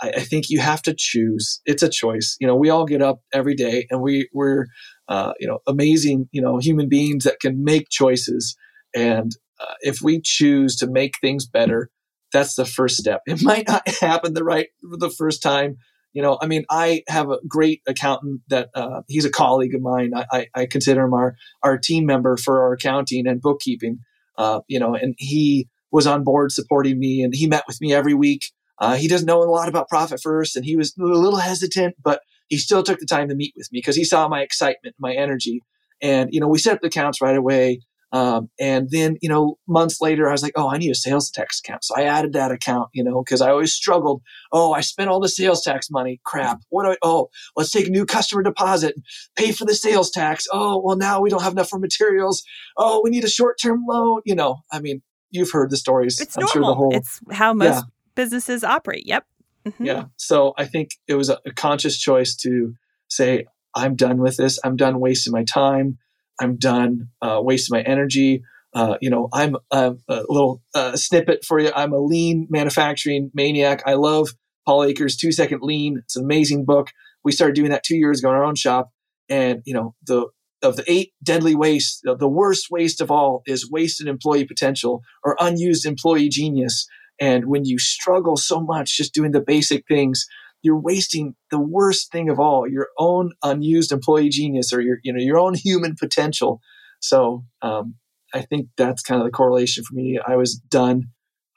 I, 0.00 0.12
I, 0.16 0.20
think 0.20 0.48
you 0.48 0.60
have 0.60 0.80
to 0.82 0.94
choose. 0.96 1.60
It's 1.66 1.82
a 1.82 1.90
choice. 1.90 2.36
You 2.40 2.46
know 2.46 2.56
we 2.56 2.70
all 2.70 2.86
get 2.86 3.02
up 3.02 3.20
every 3.34 3.54
day 3.54 3.86
and 3.90 4.00
we 4.00 4.28
we're 4.32 4.66
uh, 5.08 5.32
you 5.38 5.46
know 5.46 5.58
amazing 5.66 6.28
you 6.32 6.40
know 6.40 6.56
human 6.58 6.88
beings 6.88 7.24
that 7.24 7.40
can 7.40 7.62
make 7.62 7.90
choices. 7.90 8.56
And 8.94 9.32
uh, 9.60 9.74
if 9.82 10.00
we 10.00 10.22
choose 10.22 10.76
to 10.76 10.86
make 10.86 11.14
things 11.20 11.46
better 11.46 11.90
that's 12.32 12.54
the 12.54 12.64
first 12.64 12.96
step. 12.96 13.22
It 13.26 13.42
might 13.50 13.68
not 13.68 13.86
happen 13.88 14.34
the 14.34 14.44
right 14.44 14.68
the 14.82 15.10
first 15.10 15.42
time 15.42 15.76
you 16.12 16.22
know, 16.22 16.38
I 16.40 16.46
mean, 16.46 16.64
I 16.70 17.02
have 17.08 17.30
a 17.30 17.38
great 17.46 17.82
accountant 17.86 18.40
that 18.48 18.70
uh, 18.74 19.02
he's 19.08 19.24
a 19.24 19.30
colleague 19.30 19.74
of 19.74 19.80
mine. 19.80 20.12
I, 20.14 20.26
I, 20.32 20.46
I, 20.54 20.66
consider 20.66 21.04
him 21.04 21.14
our, 21.14 21.36
our 21.62 21.78
team 21.78 22.04
member 22.04 22.36
for 22.36 22.62
our 22.62 22.72
accounting 22.72 23.26
and 23.26 23.40
bookkeeping. 23.40 24.00
Uh, 24.36 24.60
you 24.68 24.80
know, 24.80 24.94
and 24.94 25.14
he 25.18 25.68
was 25.92 26.06
on 26.06 26.24
board 26.24 26.50
supporting 26.50 26.98
me, 26.98 27.22
and 27.22 27.34
he 27.34 27.46
met 27.46 27.64
with 27.68 27.80
me 27.80 27.92
every 27.92 28.14
week. 28.14 28.50
Uh, 28.78 28.94
he 28.94 29.06
doesn't 29.06 29.26
know 29.26 29.42
a 29.42 29.44
lot 29.44 29.68
about 29.68 29.88
Profit 29.88 30.20
First, 30.22 30.56
and 30.56 30.64
he 30.64 30.76
was 30.76 30.94
a 30.98 31.02
little 31.04 31.38
hesitant, 31.38 31.94
but 32.02 32.22
he 32.48 32.56
still 32.56 32.82
took 32.82 32.98
the 32.98 33.06
time 33.06 33.28
to 33.28 33.34
meet 33.34 33.52
with 33.56 33.68
me 33.70 33.78
because 33.78 33.96
he 33.96 34.04
saw 34.04 34.26
my 34.28 34.40
excitement, 34.40 34.96
my 34.98 35.14
energy, 35.14 35.60
and 36.02 36.30
you 36.32 36.40
know, 36.40 36.48
we 36.48 36.58
set 36.58 36.74
up 36.74 36.80
the 36.80 36.88
accounts 36.88 37.20
right 37.20 37.36
away. 37.36 37.80
Um, 38.12 38.50
and 38.58 38.90
then, 38.90 39.16
you 39.22 39.28
know, 39.28 39.56
months 39.68 40.00
later, 40.00 40.28
I 40.28 40.32
was 40.32 40.42
like, 40.42 40.54
oh, 40.56 40.68
I 40.68 40.78
need 40.78 40.90
a 40.90 40.96
sales 40.96 41.30
tax 41.30 41.60
account. 41.60 41.84
So 41.84 41.94
I 41.96 42.02
added 42.02 42.32
that 42.32 42.50
account, 42.50 42.88
you 42.92 43.04
know, 43.04 43.22
because 43.22 43.40
I 43.40 43.50
always 43.50 43.72
struggled. 43.72 44.22
Oh, 44.50 44.72
I 44.72 44.80
spent 44.80 45.10
all 45.10 45.20
the 45.20 45.28
sales 45.28 45.62
tax 45.62 45.90
money. 45.90 46.20
Crap. 46.24 46.60
What 46.70 46.84
do 46.84 46.90
I, 46.90 46.96
oh, 47.02 47.28
let's 47.56 47.70
take 47.70 47.86
a 47.86 47.90
new 47.90 48.04
customer 48.04 48.42
deposit, 48.42 48.96
pay 49.36 49.52
for 49.52 49.64
the 49.64 49.74
sales 49.74 50.10
tax. 50.10 50.46
Oh, 50.52 50.80
well, 50.84 50.96
now 50.96 51.20
we 51.20 51.30
don't 51.30 51.42
have 51.42 51.52
enough 51.52 51.68
for 51.68 51.78
materials. 51.78 52.42
Oh, 52.76 53.00
we 53.04 53.10
need 53.10 53.24
a 53.24 53.30
short 53.30 53.58
term 53.62 53.84
loan. 53.88 54.22
You 54.24 54.34
know, 54.34 54.62
I 54.72 54.80
mean, 54.80 55.02
you've 55.30 55.52
heard 55.52 55.70
the 55.70 55.76
stories. 55.76 56.20
It's 56.20 56.36
I'm 56.36 56.42
normal. 56.42 56.52
Sure 56.52 56.62
the 56.62 56.74
whole, 56.74 56.96
it's 56.96 57.20
how 57.30 57.52
most 57.52 57.76
yeah. 57.76 57.82
businesses 58.16 58.64
operate. 58.64 59.06
Yep. 59.06 59.24
Mm-hmm. 59.66 59.84
Yeah. 59.84 60.04
So 60.16 60.54
I 60.58 60.64
think 60.64 60.96
it 61.06 61.14
was 61.14 61.28
a, 61.28 61.38
a 61.46 61.52
conscious 61.52 61.96
choice 61.98 62.34
to 62.36 62.74
say, 63.08 63.46
I'm 63.74 63.94
done 63.94 64.18
with 64.18 64.36
this. 64.36 64.58
I'm 64.64 64.74
done 64.74 64.98
wasting 64.98 65.32
my 65.32 65.44
time. 65.44 65.98
I'm 66.40 66.56
done 66.56 67.08
uh, 67.22 67.40
wasting 67.42 67.76
my 67.76 67.82
energy. 67.82 68.42
Uh, 68.72 68.96
you 69.00 69.10
know, 69.10 69.28
I'm 69.32 69.56
a 69.70 69.94
little 70.08 70.62
uh, 70.74 70.96
snippet 70.96 71.44
for 71.44 71.58
you. 71.58 71.72
I'm 71.74 71.92
a 71.92 71.98
lean 71.98 72.46
manufacturing 72.50 73.30
maniac. 73.34 73.82
I 73.84 73.94
love 73.94 74.30
Paul 74.64 74.84
Akers' 74.84 75.16
Two 75.16 75.32
Second 75.32 75.62
Lean. 75.62 75.98
It's 76.04 76.16
an 76.16 76.24
amazing 76.24 76.64
book. 76.64 76.90
We 77.24 77.32
started 77.32 77.54
doing 77.54 77.70
that 77.70 77.84
two 77.84 77.96
years 77.96 78.20
ago 78.20 78.30
in 78.30 78.36
our 78.36 78.44
own 78.44 78.54
shop, 78.54 78.90
and 79.28 79.60
you 79.64 79.74
know, 79.74 79.94
the 80.06 80.26
of 80.62 80.76
the 80.76 80.84
eight 80.90 81.12
deadly 81.22 81.54
wastes, 81.54 82.00
the 82.04 82.28
worst 82.28 82.66
waste 82.70 83.00
of 83.00 83.10
all 83.10 83.42
is 83.46 83.70
wasted 83.70 84.06
employee 84.06 84.44
potential 84.44 85.02
or 85.24 85.36
unused 85.40 85.86
employee 85.86 86.28
genius. 86.28 86.86
And 87.18 87.46
when 87.46 87.64
you 87.64 87.78
struggle 87.78 88.36
so 88.36 88.60
much 88.60 88.96
just 88.96 89.14
doing 89.14 89.32
the 89.32 89.40
basic 89.40 89.84
things, 89.86 90.26
you're 90.62 90.78
wasting 90.78 91.34
the 91.50 91.60
worst 91.60 92.12
thing 92.12 92.28
of 92.28 92.38
all 92.38 92.68
your 92.68 92.88
own 92.98 93.32
unused 93.42 93.92
employee 93.92 94.28
genius 94.28 94.72
or 94.72 94.80
your 94.80 94.98
you 95.02 95.12
know 95.12 95.20
your 95.20 95.38
own 95.38 95.54
human 95.64 95.94
potential 95.98 96.60
so 97.00 97.44
um, 97.62 97.94
i 98.34 98.40
think 98.40 98.68
that's 98.76 99.02
kind 99.02 99.20
of 99.20 99.26
the 99.26 99.32
correlation 99.32 99.84
for 99.84 99.94
me 99.94 100.18
i 100.26 100.36
was 100.36 100.56
done 100.56 101.04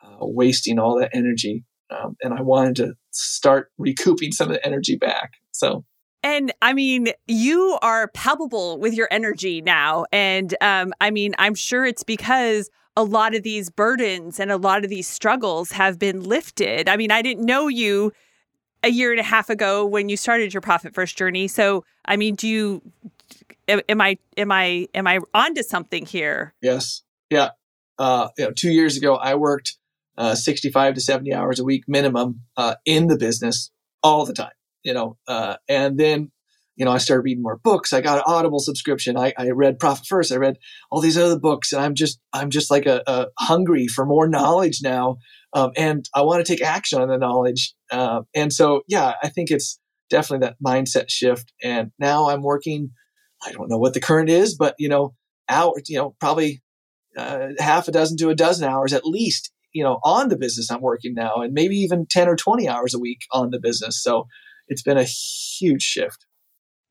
uh, 0.04 0.18
wasting 0.20 0.80
all 0.80 1.00
that 1.00 1.10
energy 1.14 1.64
um, 1.90 2.16
and 2.22 2.34
i 2.34 2.42
wanted 2.42 2.76
to 2.76 2.94
start 3.12 3.72
recouping 3.78 4.32
some 4.32 4.50
of 4.50 4.54
the 4.54 4.66
energy 4.66 4.96
back 4.96 5.34
so 5.52 5.84
and 6.26 6.54
I 6.62 6.72
mean, 6.72 7.10
you 7.28 7.78
are 7.82 8.08
palpable 8.08 8.80
with 8.80 8.94
your 8.94 9.10
energy 9.12 9.62
now. 9.62 10.06
And 10.14 10.56
um, 10.62 10.94
I 11.02 11.12
mean, 11.12 11.36
I'm 11.38 11.54
sure 11.54 11.86
it's 11.86 12.06
because 12.06 12.70
a 12.96 13.04
lot 13.04 13.36
of 13.36 13.44
these 13.44 13.70
burdens 13.70 14.40
and 14.40 14.52
a 14.52 14.58
lot 14.58 14.84
of 14.84 14.90
these 14.90 15.08
struggles 15.08 15.72
have 15.72 16.00
been 16.00 16.24
lifted. 16.24 16.88
I 16.88 16.96
mean, 16.96 17.12
I 17.12 17.22
didn't 17.22 17.46
know 17.46 17.68
you 17.68 18.14
a 18.84 18.90
year 18.90 19.12
and 19.12 19.20
a 19.20 19.24
half 19.24 19.50
ago 19.50 19.86
when 19.86 20.10
you 20.10 20.18
started 20.18 20.54
your 20.54 20.62
profit 20.62 20.94
first 20.94 21.18
journey. 21.18 21.48
So, 21.48 21.86
I 22.06 22.18
mean, 22.18 22.36
do 22.36 22.48
you 22.48 22.82
am 23.68 24.02
I 24.02 24.18
am 24.38 24.52
I 24.52 24.88
am 24.94 25.08
I 25.08 25.20
onto 25.34 25.64
something 25.64 26.06
here? 26.06 26.54
Yes. 26.62 27.04
Yeah. 27.30 27.50
Uh, 27.98 28.30
you 28.38 28.46
know, 28.46 28.52
two 28.52 28.72
years 28.72 28.98
ago, 28.98 29.16
I 29.16 29.36
worked 29.36 29.78
uh, 30.18 30.36
65 30.36 30.96
to 30.96 31.02
70 31.02 31.34
hours 31.34 31.60
a 31.60 31.64
week 31.64 31.86
minimum 31.88 32.42
uh, 32.58 32.76
in 32.86 33.08
the 33.08 33.18
business 33.18 33.72
all 34.02 34.26
the 34.26 34.34
time, 34.34 34.52
you 34.84 34.94
know. 34.94 35.18
Uh, 35.28 35.56
and 35.68 36.00
then, 36.00 36.32
you 36.76 36.86
know, 36.86 36.92
I 36.92 36.98
started 36.98 37.24
reading 37.24 37.44
more 37.44 37.58
books. 37.58 37.94
I 37.94 38.02
got 38.02 38.18
an 38.18 38.24
Audible 38.28 38.60
subscription. 38.60 39.18
I, 39.18 39.34
I 39.38 39.52
read 39.52 39.80
Profit 39.80 40.08
First. 40.08 40.32
I 40.32 40.38
read 40.38 40.58
all 40.92 41.02
these 41.02 41.18
other 41.18 41.40
books, 41.40 41.72
and 41.72 41.82
I'm 41.84 41.94
just 41.94 42.20
I'm 42.34 42.50
just 42.50 42.72
like 42.72 42.86
a, 42.86 43.04
a 43.06 43.28
hungry 43.40 43.88
for 43.88 44.06
more 44.06 44.28
knowledge 44.28 44.80
now, 44.82 45.18
um, 45.54 45.72
and 45.78 46.08
I 46.16 46.22
want 46.22 46.46
to 46.46 46.52
take 46.52 46.64
action 46.64 47.02
on 47.02 47.10
the 47.10 47.18
knowledge. 47.18 47.74
Uh, 47.92 48.22
and 48.34 48.52
so, 48.52 48.82
yeah, 48.88 49.14
I 49.22 49.30
think 49.30 49.52
it's 49.52 49.80
definitely 50.10 50.48
that 50.48 50.58
mindset 50.66 51.10
shift. 51.10 51.54
And 51.64 51.92
now 52.00 52.30
I'm 52.30 52.42
working. 52.42 52.92
I 53.46 53.52
don't 53.52 53.70
know 53.70 53.78
what 53.78 53.94
the 53.94 54.00
current 54.00 54.30
is, 54.30 54.56
but 54.56 54.76
you 54.80 54.90
know, 54.90 55.14
hours, 55.50 55.84
you 55.90 55.98
know, 55.98 56.16
probably 56.20 56.64
uh, 57.18 57.50
half 57.60 57.88
a 57.88 57.92
dozen 57.92 58.18
to 58.18 58.30
a 58.30 58.36
dozen 58.36 58.68
hours 58.68 58.94
at 58.94 59.06
least 59.06 59.52
you 59.72 59.84
know 59.84 60.00
on 60.04 60.30
the 60.30 60.38
business 60.38 60.72
i'm 60.72 60.82
working 60.82 61.14
now 61.14 61.36
and 61.38 61.54
maybe 61.54 61.76
even 61.76 62.06
10 62.10 62.28
or 62.28 62.36
20 62.36 62.68
hours 62.68 62.94
a 62.94 63.00
week 63.00 63.20
on 63.32 63.52
the 63.52 63.60
business 63.60 64.02
so 64.02 64.28
it's 64.68 64.82
been 64.82 64.98
a 64.98 65.04
huge 65.04 65.84
shift 65.84 66.26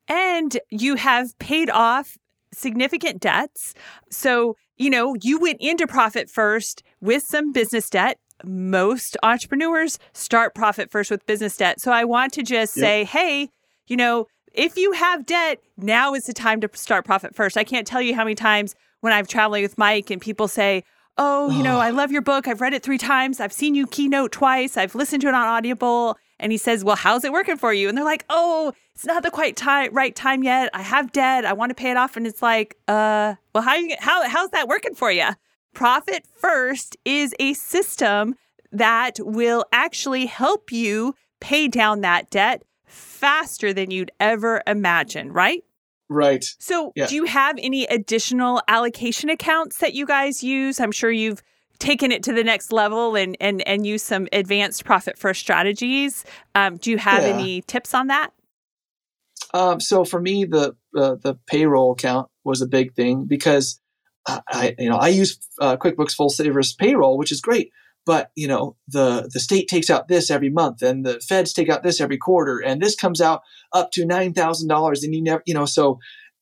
and 0.09 0.59
you 0.71 0.97
have 0.97 1.37
paid 1.39 1.71
off 1.71 2.19
significant 2.53 3.21
debts 3.21 3.75
so 4.11 4.57
you 4.77 4.91
know 4.91 5.17
you 5.23 5.41
went 5.41 5.59
into 5.61 5.87
profit 5.87 6.31
first 6.31 6.83
with 7.01 7.23
some 7.23 7.51
business 7.51 7.91
debt 7.91 8.19
most 8.45 9.17
entrepreneurs 9.23 9.99
start 10.13 10.55
profit 10.55 10.91
first 10.91 11.11
with 11.11 11.25
business 11.27 11.57
debt 11.57 11.81
so 11.81 11.93
i 11.93 12.05
want 12.05 12.33
to 12.33 12.43
just 12.43 12.77
yep. 12.77 12.83
say 12.83 13.05
hey 13.05 13.49
you 13.87 13.97
know 13.97 14.27
if 14.53 14.77
you 14.77 14.93
have 14.93 15.25
debt 15.25 15.59
now 15.77 16.15
is 16.15 16.25
the 16.25 16.33
time 16.33 16.61
to 16.61 16.69
start 16.75 17.05
profit 17.05 17.35
first 17.35 17.57
i 17.57 17.65
can't 17.65 17.87
tell 17.87 18.03
you 18.03 18.15
how 18.15 18.25
many 18.25 18.35
times 18.35 18.75
when 19.01 19.13
i'm 19.13 19.27
traveling 19.27 19.63
with 19.63 19.79
mike 19.79 20.11
and 20.11 20.21
people 20.21 20.49
say 20.49 20.83
oh, 21.19 21.51
you 21.51 21.63
know, 21.63 21.79
I 21.79 21.91
love 21.91 22.11
your 22.11 22.23
book. 22.23 22.49
I've 22.49 22.61
read 22.61 22.73
it 22.73 22.83
three 22.83 22.99
times. 22.99 23.41
I've 23.41 23.53
seen 23.53 23.75
you 23.75 23.87
keynote 23.87 24.33
twice. 24.33 24.77
I've 24.77 24.95
listened 24.95 25.23
to 25.23 25.29
it 25.29 25.35
on 25.35 25.47
Audible. 25.47 26.17
And 26.39 26.51
he 26.51 26.59
says, 26.59 26.83
well, 26.83 26.97
how's 26.97 27.25
it 27.25 27.33
working 27.33 27.57
for 27.57 27.73
you? 27.73 27.89
And 27.89 27.97
they're 27.97 28.05
like, 28.05 28.25
oh, 28.29 28.73
it's 28.95 29.05
not 29.05 29.23
the 29.23 29.31
quite 29.31 29.57
time, 29.57 29.93
right 29.95 30.15
time 30.15 30.43
yet. 30.43 30.71
I 30.75 30.83
have 30.83 31.13
debt. 31.13 31.45
I 31.45 31.53
want 31.53 31.71
to 31.71 31.75
pay 31.75 31.91
it 31.91 31.97
off. 31.97 32.17
And 32.17 32.27
it's 32.27 32.43
like, 32.43 32.77
uh, 32.89 33.35
well, 33.55 33.63
how, 33.63 33.75
you, 33.77 33.95
how, 34.01 34.29
how's 34.29 34.51
that 34.51 34.69
working 34.69 34.95
for 34.95 35.13
you? 35.13 35.29
Profit 35.75 36.27
First 36.27 36.97
is 37.05 37.35
a 37.39 37.55
system 37.55 38.35
that 38.71 39.19
will 39.21 39.65
actually 39.73 40.27
help 40.27 40.73
you 40.73 41.15
pay 41.41 41.69
down 41.69 42.01
that 42.03 42.31
debt 42.31 42.63
faster 42.85 43.73
than 43.73 43.91
you'd 43.91 44.11
ever 44.21 44.63
imagine, 44.67 45.33
right? 45.33 45.65
Right. 46.09 46.45
So, 46.59 46.93
yeah. 46.95 47.07
do 47.07 47.15
you 47.15 47.25
have 47.25 47.57
any 47.59 47.85
additional 47.87 48.61
allocation 48.69 49.31
accounts 49.31 49.79
that 49.79 49.95
you 49.95 50.07
guys 50.07 50.43
use? 50.43 50.79
I'm 50.79 50.93
sure 50.93 51.11
you've 51.11 51.43
taken 51.79 52.13
it 52.13 52.23
to 52.23 52.33
the 52.33 52.45
next 52.45 52.73
level 52.73 53.17
and 53.17 53.37
and 53.41 53.67
and 53.67 53.87
use 53.87 54.03
some 54.03 54.29
advanced 54.33 54.85
profit 54.85 55.19
first 55.19 55.41
strategies. 55.41 56.25
Um, 56.55 56.77
do 56.77 56.91
you 56.91 56.99
have 56.99 57.23
yeah. 57.23 57.31
any 57.31 57.63
tips 57.63 57.93
on 57.95 58.07
that? 58.07 58.31
Um, 59.53 59.81
so 59.81 60.05
for 60.05 60.21
me, 60.21 60.45
the 60.45 60.77
uh, 60.97 61.17
the 61.17 61.39
payroll 61.47 61.93
account 61.93 62.29
was 62.45 62.63
a 62.63 62.67
big 62.67 62.95
thing 62.95 63.25
because 63.25 63.81
I, 64.27 64.75
you 64.79 64.89
know 64.89 64.97
I 64.97 65.09
use 65.09 65.39
uh, 65.61 65.77
QuickBooks 65.77 66.13
Full 66.13 66.31
Service 66.31 66.73
Payroll, 66.73 67.19
which 67.19 67.33
is 67.33 67.41
great 67.41 67.73
but 68.05 68.31
you 68.35 68.49
know 68.49 68.77
the 68.89 69.29
the 69.33 69.41
state 69.41 69.69
takes 69.69 69.91
out 69.91 70.09
this 70.09 70.31
every 70.31 70.51
month 70.51 70.83
and 70.83 71.05
the 71.05 71.21
feds 71.21 71.53
take 71.53 71.69
out 71.69 71.83
this 71.83 72.01
every 72.01 72.19
quarter 72.19 72.59
and 72.59 72.81
this 72.81 72.95
comes 72.95 73.21
out 73.21 73.43
up 73.73 73.91
to 73.93 74.05
$9000 74.05 75.03
and 75.03 75.15
you 75.15 75.23
never 75.23 75.43
you 75.47 75.55
know 75.55 75.67
so 75.67 75.99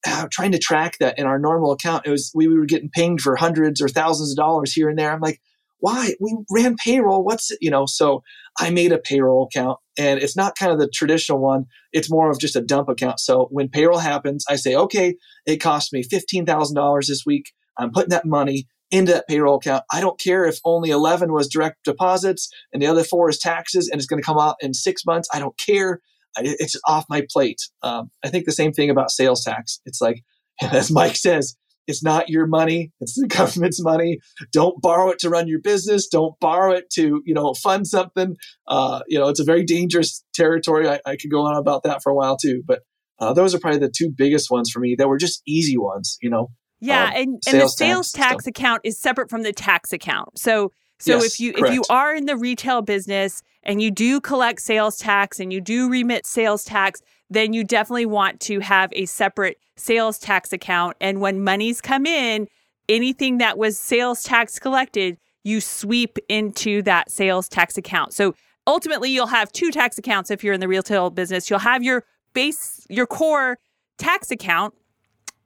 uh, 0.07 0.27
trying 0.31 0.53
to 0.53 0.59
track 0.59 0.97
that 0.99 1.19
in 1.19 1.27
our 1.27 1.38
normal 1.38 1.73
account 1.73 2.07
it 2.07 2.11
was 2.11 2.31
we, 2.35 2.49
we 2.49 2.59
were 2.59 2.66
getting 2.66 2.90
pinged 2.90 3.21
for 3.21 3.37
hundreds 3.37 3.81
or 3.81 3.88
thousands 3.88 4.31
of 4.31 4.37
dollars 4.37 4.73
here 4.73 4.88
and 4.88 4.99
there. 4.99 5.12
I'm 5.12 5.21
like 5.21 5.40
why? 5.83 6.12
We 6.21 6.37
ran 6.51 6.77
payroll. 6.77 7.25
What's 7.25 7.51
it? 7.51 7.59
You 7.61 7.71
know 7.71 7.87
so 7.87 8.23
i 8.59 8.71
made 8.71 8.93
a 8.93 8.99
payroll 8.99 9.45
account 9.45 9.79
and 9.99 10.21
it's 10.21 10.37
not 10.37 10.57
kind 10.57 10.73
of 10.73 10.79
the 10.79 10.88
traditional 10.88 11.38
one. 11.38 11.66
It's 11.93 12.11
more 12.11 12.31
of 12.31 12.38
just 12.38 12.57
a 12.57 12.61
dump 12.62 12.88
account. 12.88 13.21
So 13.21 13.49
when 13.51 13.69
payroll 13.69 13.99
happens 13.99 14.45
i 14.49 14.57
say 14.57 14.75
okay 14.75 15.16
it 15.47 15.59
cost 15.59 15.93
me 15.93 16.03
$15000 16.03 17.07
this 17.07 17.25
week 17.27 17.53
i'm 17.78 17.90
putting 17.90 18.11
that 18.11 18.26
money 18.26 18.66
into 18.90 19.12
that 19.12 19.28
payroll 19.28 19.56
account. 19.56 19.85
I 19.92 20.00
don't 20.00 20.18
care 20.18 20.44
if 20.44 20.59
only 20.64 20.90
11 20.90 21.33
was 21.33 21.48
direct 21.48 21.85
deposits 21.85 22.50
and 22.72 22.83
the 22.83 22.87
other 22.87 23.04
four 23.04 23.28
is 23.28 23.38
taxes 23.38 23.88
and 23.88 23.98
it's 23.98 24.06
going 24.06 24.20
to 24.20 24.26
come 24.26 24.38
out 24.38 24.56
in 24.61 24.74
six 24.74 25.04
months. 25.04 25.28
I 25.33 25.38
don't 25.38 25.56
care. 25.59 26.00
It's 26.38 26.76
off 26.87 27.06
my 27.09 27.26
plate. 27.30 27.61
Um, 27.83 28.11
I 28.24 28.28
think 28.28 28.44
the 28.44 28.52
same 28.52 28.72
thing 28.72 28.90
about 28.90 29.11
sales 29.11 29.44
tax. 29.44 29.80
It's 29.85 30.00
like, 30.00 30.22
as 30.61 30.90
Mike 30.90 31.16
says, 31.16 31.56
it's 31.87 32.02
not 32.02 32.28
your 32.28 32.46
money. 32.46 32.92
It's 33.00 33.18
the 33.18 33.26
government's 33.37 33.83
money. 33.83 34.18
Don't 34.52 34.80
borrow 34.83 35.11
it 35.11 35.18
to 35.20 35.30
run 35.30 35.48
your 35.48 35.61
business. 35.61 36.09
Don't 36.09 36.38
borrow 36.40 36.72
it 36.72 36.90
to, 36.90 37.22
you 37.24 37.35
know, 37.35 37.54
fund 37.54 37.87
something. 37.87 38.37
Uh, 38.66 39.00
you 39.09 39.18
know, 39.18 39.28
it's 39.28 39.40
a 39.40 39.44
very 39.44 39.64
dangerous 39.64 40.24
territory. 40.35 40.88
I, 40.88 41.00
I 41.06 41.16
could 41.16 41.30
go 41.30 41.42
on 41.42 41.56
about 41.56 41.85
that 41.85 42.02
for 42.02 42.11
a 42.11 42.14
while 42.14 42.37
too, 42.37 42.62
but 42.66 42.80
uh, 43.18 43.33
those 43.35 43.54
are 43.54 43.59
probably 43.59 43.80
the 43.80 43.92
two 43.94 44.11
biggest 44.11 44.50
ones 44.50 44.70
for 44.70 44.80
me 44.80 44.94
that 44.98 45.09
were 45.09 45.18
just 45.18 45.42
easy 45.46 45.76
ones, 45.76 46.16
you 46.22 46.30
know, 46.30 46.50
yeah, 46.81 47.05
um, 47.05 47.12
and, 47.14 47.43
and 47.47 47.61
the 47.61 47.69
sales 47.69 48.11
tax, 48.11 48.45
tax 48.45 48.47
account 48.47 48.81
is 48.85 48.99
separate 48.99 49.31
from 49.31 49.43
the 49.43 49.53
tax 49.53 49.93
account. 49.93 50.38
So 50.38 50.73
so 51.01 51.16
yes, 51.16 51.25
if 51.27 51.40
you 51.40 51.53
correct. 51.53 51.69
if 51.69 51.75
you 51.75 51.83
are 51.88 52.14
in 52.14 52.27
the 52.27 52.37
retail 52.37 52.83
business 52.83 53.43
and 53.62 53.81
you 53.81 53.90
do 53.90 54.21
collect 54.21 54.61
sales 54.61 54.99
tax 54.99 55.40
and 55.40 55.53
you 55.53 55.61
do 55.61 55.88
remit 55.88 56.27
sales 56.27 56.64
tax, 56.64 57.01
then 57.31 57.53
you 57.53 57.64
definitely 57.64 58.07
want 58.07 58.40
to 58.40 58.61
have 58.61 58.90
a 58.93 59.07
separate 59.07 59.59
sales 59.77 60.19
tax 60.19 60.53
account. 60.53 60.97
And 61.01 61.21
when 61.21 61.43
monies 61.43 61.81
come 61.81 62.05
in, 62.05 62.49
anything 62.88 63.38
that 63.38 63.57
was 63.57 63.79
sales 63.79 64.23
tax 64.23 64.59
collected, 64.59 65.16
you 65.43 65.61
sweep 65.61 66.19
into 66.29 66.83
that 66.83 67.11
sales 67.11 67.49
tax 67.49 67.79
account. 67.79 68.12
So 68.12 68.35
ultimately, 68.66 69.11
you'll 69.11 69.27
have 69.27 69.51
two 69.53 69.71
tax 69.71 69.97
accounts 69.97 70.31
if 70.31 70.45
you're 70.45 70.55
in 70.55 70.61
the 70.61 70.69
retail 70.69 71.09
business. 71.09 71.49
You'll 71.49 71.61
have 71.61 71.83
your 71.83 72.05
base, 72.35 72.87
your 72.90 73.07
core 73.07 73.59
tax 73.97 74.31
account, 74.31 74.75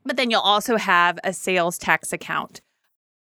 but 0.04 0.16
then 0.16 0.30
you'll 0.30 0.40
also 0.40 0.76
have 0.76 1.18
a 1.24 1.32
sales 1.32 1.78
tax 1.78 2.12
account. 2.12 2.60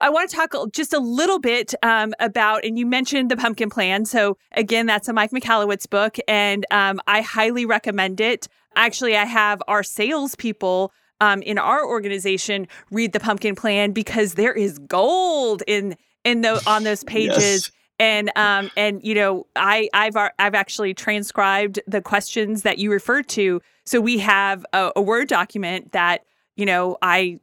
I 0.02 0.10
want 0.10 0.30
to 0.30 0.36
talk 0.36 0.54
just 0.74 0.92
a 0.92 1.00
little 1.00 1.40
bit 1.40 1.74
um, 1.82 2.14
about, 2.20 2.66
and 2.66 2.78
you 2.78 2.86
mentioned 2.86 3.32
the 3.32 3.38
Pumpkin 3.38 3.70
Plan. 3.70 4.04
So, 4.06 4.38
again, 4.52 4.86
that's 4.86 5.08
a 5.08 5.14
Mike 5.14 5.32
Michalowicz 5.32 5.90
book, 5.90 6.18
and 6.28 6.66
um, 6.72 7.00
I 7.08 7.22
highly 7.22 7.66
recommend 7.66 8.20
it. 8.20 8.50
Actually, 8.76 9.16
I 9.16 9.24
have 9.24 9.64
our 9.68 9.82
salespeople 9.82 10.92
um, 11.22 11.42
in 11.42 11.58
our 11.58 11.86
organization 11.86 12.68
read 12.92 13.14
the 13.14 13.20
Pumpkin 13.20 13.56
Plan 13.56 13.92
because 13.92 14.34
there 14.34 14.54
is 14.54 14.78
gold 14.80 15.64
in 15.68 15.96
in 16.24 16.42
the 16.42 16.62
on 16.68 16.84
those 16.84 17.04
pages. 17.06 17.38
Yes. 17.38 17.72
And 18.00 18.32
um 18.36 18.72
and 18.76 19.02
you 19.04 19.14
know 19.14 19.46
I 19.56 19.88
I've 19.94 20.18
I've 20.18 20.56
actually 20.56 20.96
transcribed 20.96 21.80
the 21.86 22.02
questions 22.02 22.64
that 22.64 22.80
you 22.80 22.92
referred 22.92 23.30
to. 23.30 23.62
So 23.86 24.02
we 24.02 24.18
have 24.18 24.66
a, 24.74 24.92
a 24.96 25.02
word 25.02 25.28
document 25.28 25.92
that 25.92 26.26
you 26.56 26.66
know, 26.66 26.98
I 27.02 27.40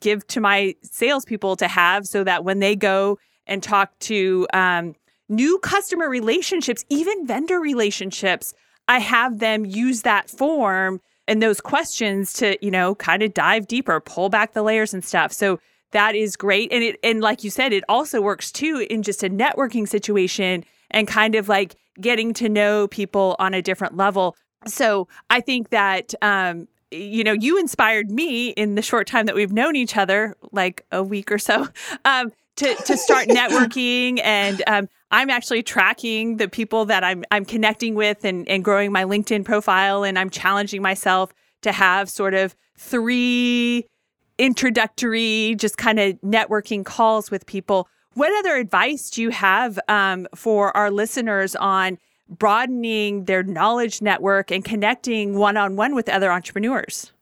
give 0.00 0.26
to 0.28 0.40
my 0.40 0.74
salespeople 0.82 1.56
to 1.56 1.68
have 1.68 2.06
so 2.06 2.24
that 2.24 2.44
when 2.44 2.60
they 2.60 2.76
go 2.76 3.18
and 3.46 3.62
talk 3.62 3.98
to 4.00 4.46
um, 4.52 4.94
new 5.28 5.58
customer 5.58 6.08
relationships, 6.08 6.84
even 6.88 7.26
vendor 7.26 7.60
relationships, 7.60 8.54
I 8.88 8.98
have 8.98 9.38
them 9.38 9.64
use 9.64 10.02
that 10.02 10.30
form 10.30 11.00
and 11.28 11.42
those 11.42 11.60
questions 11.60 12.32
to, 12.34 12.56
you 12.64 12.70
know, 12.70 12.94
kind 12.94 13.22
of 13.22 13.34
dive 13.34 13.66
deeper, 13.66 14.00
pull 14.00 14.28
back 14.28 14.52
the 14.52 14.62
layers 14.62 14.92
and 14.92 15.04
stuff. 15.04 15.32
So 15.32 15.60
that 15.92 16.14
is 16.14 16.36
great. 16.36 16.72
And 16.72 16.82
it 16.82 16.98
and 17.02 17.20
like 17.20 17.44
you 17.44 17.50
said, 17.50 17.72
it 17.72 17.84
also 17.88 18.20
works 18.20 18.50
too 18.50 18.86
in 18.90 19.02
just 19.02 19.22
a 19.22 19.30
networking 19.30 19.86
situation 19.86 20.64
and 20.90 21.06
kind 21.06 21.34
of 21.34 21.48
like 21.48 21.76
getting 22.00 22.34
to 22.34 22.48
know 22.48 22.88
people 22.88 23.36
on 23.38 23.54
a 23.54 23.62
different 23.62 23.96
level. 23.96 24.36
So 24.66 25.08
I 25.30 25.40
think 25.40 25.70
that 25.70 26.14
um, 26.22 26.68
you 26.92 27.24
know, 27.24 27.32
you 27.32 27.58
inspired 27.58 28.10
me 28.10 28.50
in 28.50 28.74
the 28.74 28.82
short 28.82 29.06
time 29.06 29.26
that 29.26 29.34
we've 29.34 29.52
known 29.52 29.76
each 29.76 29.96
other, 29.96 30.36
like 30.52 30.84
a 30.92 31.02
week 31.02 31.32
or 31.32 31.38
so, 31.38 31.68
um, 32.04 32.32
to 32.56 32.74
to 32.74 32.96
start 32.96 33.28
networking. 33.28 34.20
And 34.22 34.62
um, 34.66 34.88
I'm 35.10 35.30
actually 35.30 35.62
tracking 35.62 36.36
the 36.36 36.48
people 36.48 36.84
that 36.86 37.04
I'm 37.04 37.24
I'm 37.30 37.44
connecting 37.44 37.94
with 37.94 38.24
and 38.24 38.48
and 38.48 38.64
growing 38.64 38.92
my 38.92 39.04
LinkedIn 39.04 39.44
profile. 39.44 40.04
And 40.04 40.18
I'm 40.18 40.30
challenging 40.30 40.82
myself 40.82 41.32
to 41.62 41.72
have 41.72 42.10
sort 42.10 42.34
of 42.34 42.54
three 42.76 43.86
introductory, 44.38 45.54
just 45.56 45.76
kind 45.76 46.00
of 46.00 46.20
networking 46.20 46.84
calls 46.84 47.30
with 47.30 47.46
people. 47.46 47.88
What 48.14 48.36
other 48.38 48.56
advice 48.56 49.08
do 49.08 49.22
you 49.22 49.30
have 49.30 49.78
um, 49.88 50.26
for 50.34 50.76
our 50.76 50.90
listeners 50.90 51.56
on? 51.56 51.98
Broadening 52.38 53.24
their 53.24 53.42
knowledge 53.42 54.02
network 54.02 54.50
and 54.50 54.64
connecting 54.64 55.36
one 55.36 55.56
on 55.56 55.76
one 55.76 55.94
with 55.94 56.08
other 56.08 56.32
entrepreneurs? 56.32 57.12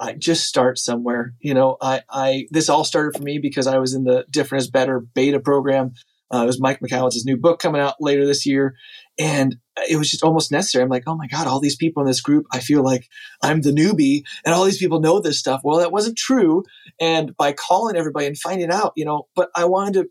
I 0.00 0.14
just 0.14 0.46
start 0.46 0.78
somewhere. 0.78 1.34
You 1.40 1.54
know, 1.54 1.76
I, 1.80 2.02
I 2.10 2.46
this 2.50 2.68
all 2.68 2.84
started 2.84 3.16
for 3.16 3.22
me 3.22 3.38
because 3.38 3.66
I 3.66 3.78
was 3.78 3.94
in 3.94 4.04
the 4.04 4.26
Different 4.30 4.62
is 4.62 4.70
Better 4.70 5.00
beta 5.00 5.38
program. 5.38 5.92
Uh, 6.32 6.42
it 6.42 6.46
was 6.46 6.60
Mike 6.60 6.80
Michalowicz's 6.80 7.24
new 7.24 7.36
book 7.36 7.60
coming 7.60 7.80
out 7.80 7.94
later 8.00 8.26
this 8.26 8.44
year, 8.46 8.74
and 9.18 9.56
it 9.88 9.96
was 9.96 10.10
just 10.10 10.24
almost 10.24 10.50
necessary. 10.50 10.82
I'm 10.82 10.88
like, 10.90 11.04
oh 11.06 11.16
my 11.16 11.28
god, 11.28 11.46
all 11.46 11.60
these 11.60 11.76
people 11.76 12.02
in 12.02 12.08
this 12.08 12.20
group, 12.20 12.46
I 12.52 12.58
feel 12.58 12.82
like 12.82 13.08
I'm 13.42 13.60
the 13.60 13.70
newbie, 13.70 14.24
and 14.44 14.54
all 14.54 14.64
these 14.64 14.78
people 14.78 15.00
know 15.00 15.20
this 15.20 15.38
stuff. 15.38 15.60
Well, 15.62 15.78
that 15.78 15.92
wasn't 15.92 16.18
true. 16.18 16.64
And 17.00 17.36
by 17.36 17.52
calling 17.52 17.96
everybody 17.96 18.26
and 18.26 18.38
finding 18.38 18.70
out, 18.70 18.94
you 18.96 19.04
know, 19.04 19.28
but 19.36 19.50
I 19.54 19.66
wanted 19.66 19.94
to 19.94 20.08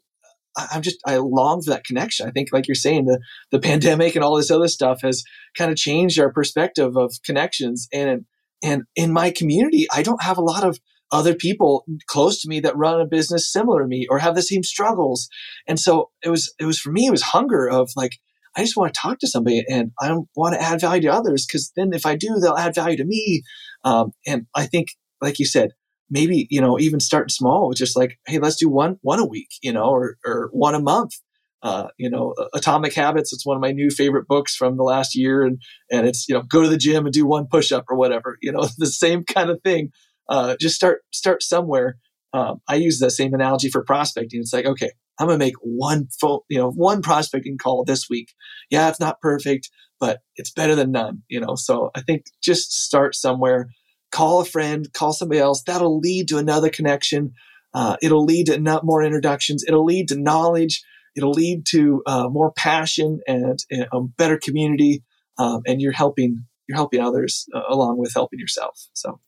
I'm 0.56 0.82
just 0.82 0.98
I 1.06 1.18
long 1.18 1.62
for 1.62 1.72
that 1.72 1.86
connection. 1.86 2.28
I 2.28 2.32
think, 2.32 2.50
like 2.52 2.68
you're 2.68 2.76
saying, 2.76 3.06
the 3.06 3.20
the 3.52 3.60
pandemic 3.60 4.16
and 4.16 4.24
all 4.24 4.36
this 4.36 4.52
other 4.52 4.68
stuff 4.68 5.02
has 5.02 5.24
kind 5.58 5.72
of 5.72 5.78
changed 5.78 6.20
our 6.20 6.32
perspective 6.32 6.96
of 6.96 7.14
connections. 7.26 7.88
And 7.94 8.26
and 8.64 8.84
in 8.96 9.12
my 9.12 9.32
community, 9.32 9.88
I 9.92 10.04
don't 10.04 10.24
have 10.24 10.38
a 10.38 10.44
lot 10.44 10.64
of 10.64 10.80
other 11.12 11.36
people 11.36 11.86
close 12.08 12.42
to 12.42 12.50
me 12.50 12.60
that 12.62 12.76
run 12.76 13.00
a 13.00 13.06
business 13.06 13.52
similar 13.52 13.82
to 13.82 13.88
me 13.88 14.08
or 14.10 14.20
have 14.20 14.36
the 14.36 14.42
same 14.42 14.64
struggles. 14.64 15.28
And 15.68 15.80
so 15.80 16.10
it 16.24 16.30
was 16.30 16.54
it 16.60 16.66
was 16.66 16.80
for 16.80 16.92
me, 16.92 17.08
it 17.08 17.12
was 17.12 17.22
hunger 17.22 17.70
of 17.70 17.92
like, 17.96 18.14
I 18.56 18.62
just 18.62 18.76
want 18.76 18.94
to 18.94 19.00
talk 19.00 19.20
to 19.20 19.28
somebody 19.28 19.64
and 19.70 19.92
I 20.00 20.16
want 20.36 20.56
to 20.56 20.62
add 20.62 20.82
value 20.82 21.04
to 21.04 21.14
others 21.14 21.46
because 21.46 21.72
then 21.76 21.92
if 21.94 22.06
I 22.06 22.16
do, 22.16 22.40
they'll 22.40 22.56
add 22.56 22.76
value 22.76 22.98
to 22.98 23.06
me. 23.06 23.44
Um, 23.84 24.12
and 24.26 24.48
I 24.56 24.66
think, 24.66 24.90
like 25.22 25.40
you 25.40 25.46
said, 25.46 25.70
maybe 26.10 26.48
you 26.50 26.62
know 26.62 26.80
even 26.80 27.00
start 27.00 27.32
small 27.32 27.70
with 27.70 27.78
just 27.78 27.98
like 27.98 28.18
hey 28.28 28.40
let's 28.40 28.56
do 28.58 28.70
one 28.70 28.98
one 29.02 29.20
a 29.20 29.26
week 29.26 29.50
you 29.62 29.72
know 29.74 29.86
or 29.86 30.18
or 30.26 30.50
one 30.54 30.76
a 30.76 30.80
month. 30.80 31.14
Uh, 31.62 31.88
you 31.98 32.10
know 32.10 32.36
atomic 32.54 32.94
habits 32.94 33.32
it's 33.32 33.46
one 33.46 33.56
of 33.56 33.62
my 33.62 33.72
new 33.72 33.90
favorite 33.90 34.28
books 34.28 34.54
from 34.54 34.76
the 34.76 34.84
last 34.84 35.16
year 35.16 35.44
and 35.46 35.62
and 35.90 36.06
it's 36.06 36.28
you 36.28 36.36
know 36.36 36.42
go 36.44 36.62
to 36.62 36.68
the 36.68 36.76
gym 36.78 37.06
and 37.06 37.14
do 37.14 37.26
one 37.26 37.48
push-up 37.50 37.86
or 37.90 37.96
whatever 37.98 38.38
you 38.42 38.52
know 38.52 38.68
the 38.78 38.86
same 38.88 39.24
kind 39.24 39.50
of 39.50 39.62
thing. 39.64 39.90
Uh, 40.30 40.56
just 40.60 40.76
start 40.76 41.04
start 41.14 41.42
somewhere. 41.42 41.98
Um, 42.34 42.60
i 42.68 42.76
use 42.76 43.00
the 43.00 43.10
same 43.10 43.34
analogy 43.34 43.70
for 43.70 43.84
prospecting. 43.84 44.42
It's 44.42 44.52
like 44.54 44.66
okay 44.66 44.92
i'm 45.20 45.28
gonna 45.28 45.38
make 45.38 45.56
one 45.62 46.08
phone 46.20 46.40
you 46.50 46.58
know 46.60 46.72
one 46.72 47.02
prospecting 47.02 47.58
call 47.58 47.86
this 47.86 48.10
week. 48.10 48.34
Yeah 48.70 48.90
it's 48.90 49.00
not 49.00 49.22
perfect 49.22 49.70
but 50.00 50.20
it's 50.36 50.52
better 50.52 50.76
than 50.76 50.92
none 50.92 51.24
you 51.30 51.40
know? 51.40 51.56
So 51.56 51.92
i 51.96 52.02
think 52.02 52.26
just 52.44 52.74
start 52.74 53.16
somewhere 53.16 53.70
call 54.14 54.42
a 54.42 54.46
friend, 54.46 54.88
call 54.94 55.12
somebody 55.12 55.42
else. 55.42 55.64
That'll 55.64 56.00
lead 56.00 56.28
to 56.30 56.38
another 56.38 56.70
connection. 56.70 57.34
Uh, 57.74 57.98
it'll 58.02 58.24
lead 58.24 58.46
to 58.46 58.60
not 58.60 58.86
more 58.86 59.04
introductions. 59.04 59.66
It'll 59.68 59.84
lead 59.84 60.08
to 60.10 60.16
knowledge. 60.16 60.84
It'll 61.16 61.32
lead 61.32 61.66
to 61.72 62.04
uh, 62.06 62.30
more 62.30 62.52
passion 62.52 63.20
and, 63.28 63.60
and, 63.72 63.88
a 63.92 64.02
better 64.02 64.38
community. 64.38 65.04
Um, 65.38 65.62
and 65.68 65.82
you're 65.82 65.92
helping 65.92 66.46
you're 66.68 66.78
helping 66.78 67.02
others 67.02 67.48
uh, 67.54 67.64
along 67.68 67.98
with 67.98 68.14
helping 68.14 68.40
yourself. 68.40 68.88
So 68.94 69.20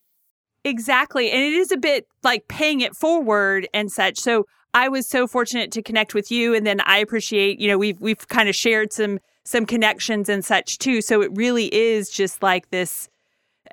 exactly, 0.63 1.31
and 1.31 1.41
it 1.41 1.53
is 1.53 1.71
a 1.71 1.77
bit 1.77 2.05
like 2.23 2.47
paying 2.47 2.81
it 2.81 2.95
forward 2.95 3.67
and 3.73 3.91
such. 3.91 4.19
So 4.19 4.45
I 4.75 4.87
was 4.87 5.09
so 5.09 5.25
fortunate 5.25 5.71
to 5.71 5.81
connect 5.81 6.13
with 6.13 6.31
you, 6.31 6.53
and 6.53 6.65
then 6.65 6.79
I 6.81 6.99
appreciate 6.99 7.59
you 7.59 7.67
know 7.67 7.79
we've 7.79 7.99
we've 7.99 8.27
kind 8.27 8.47
of 8.47 8.55
shared 8.55 8.93
some 8.93 9.17
some 9.45 9.65
connections 9.65 10.29
and 10.29 10.45
such 10.45 10.77
too. 10.77 11.01
So 11.01 11.23
it 11.23 11.31
really 11.33 11.73
is 11.73 12.11
just 12.11 12.43
like 12.43 12.69
this 12.69 13.09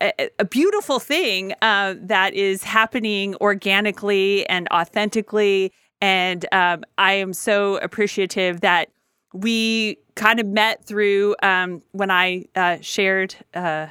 a, 0.00 0.44
beautiful 0.44 0.98
thing 0.98 1.54
uh, 1.62 1.94
that 1.98 2.34
is 2.34 2.62
happening 2.62 3.34
organically 3.36 4.46
and 4.48 4.68
authentically. 4.72 5.72
And 6.00 6.46
um, 6.52 6.84
I 6.98 7.12
am 7.14 7.32
so 7.32 7.76
appreciative 7.76 8.60
that 8.62 8.88
we 9.32 9.98
kind 10.14 10.40
of 10.40 10.46
met 10.46 10.84
through 10.84 11.36
um, 11.42 11.82
when 11.92 12.10
I 12.10 12.46
uh, 12.54 12.78
shared 12.80 13.34
uh, 13.54 13.86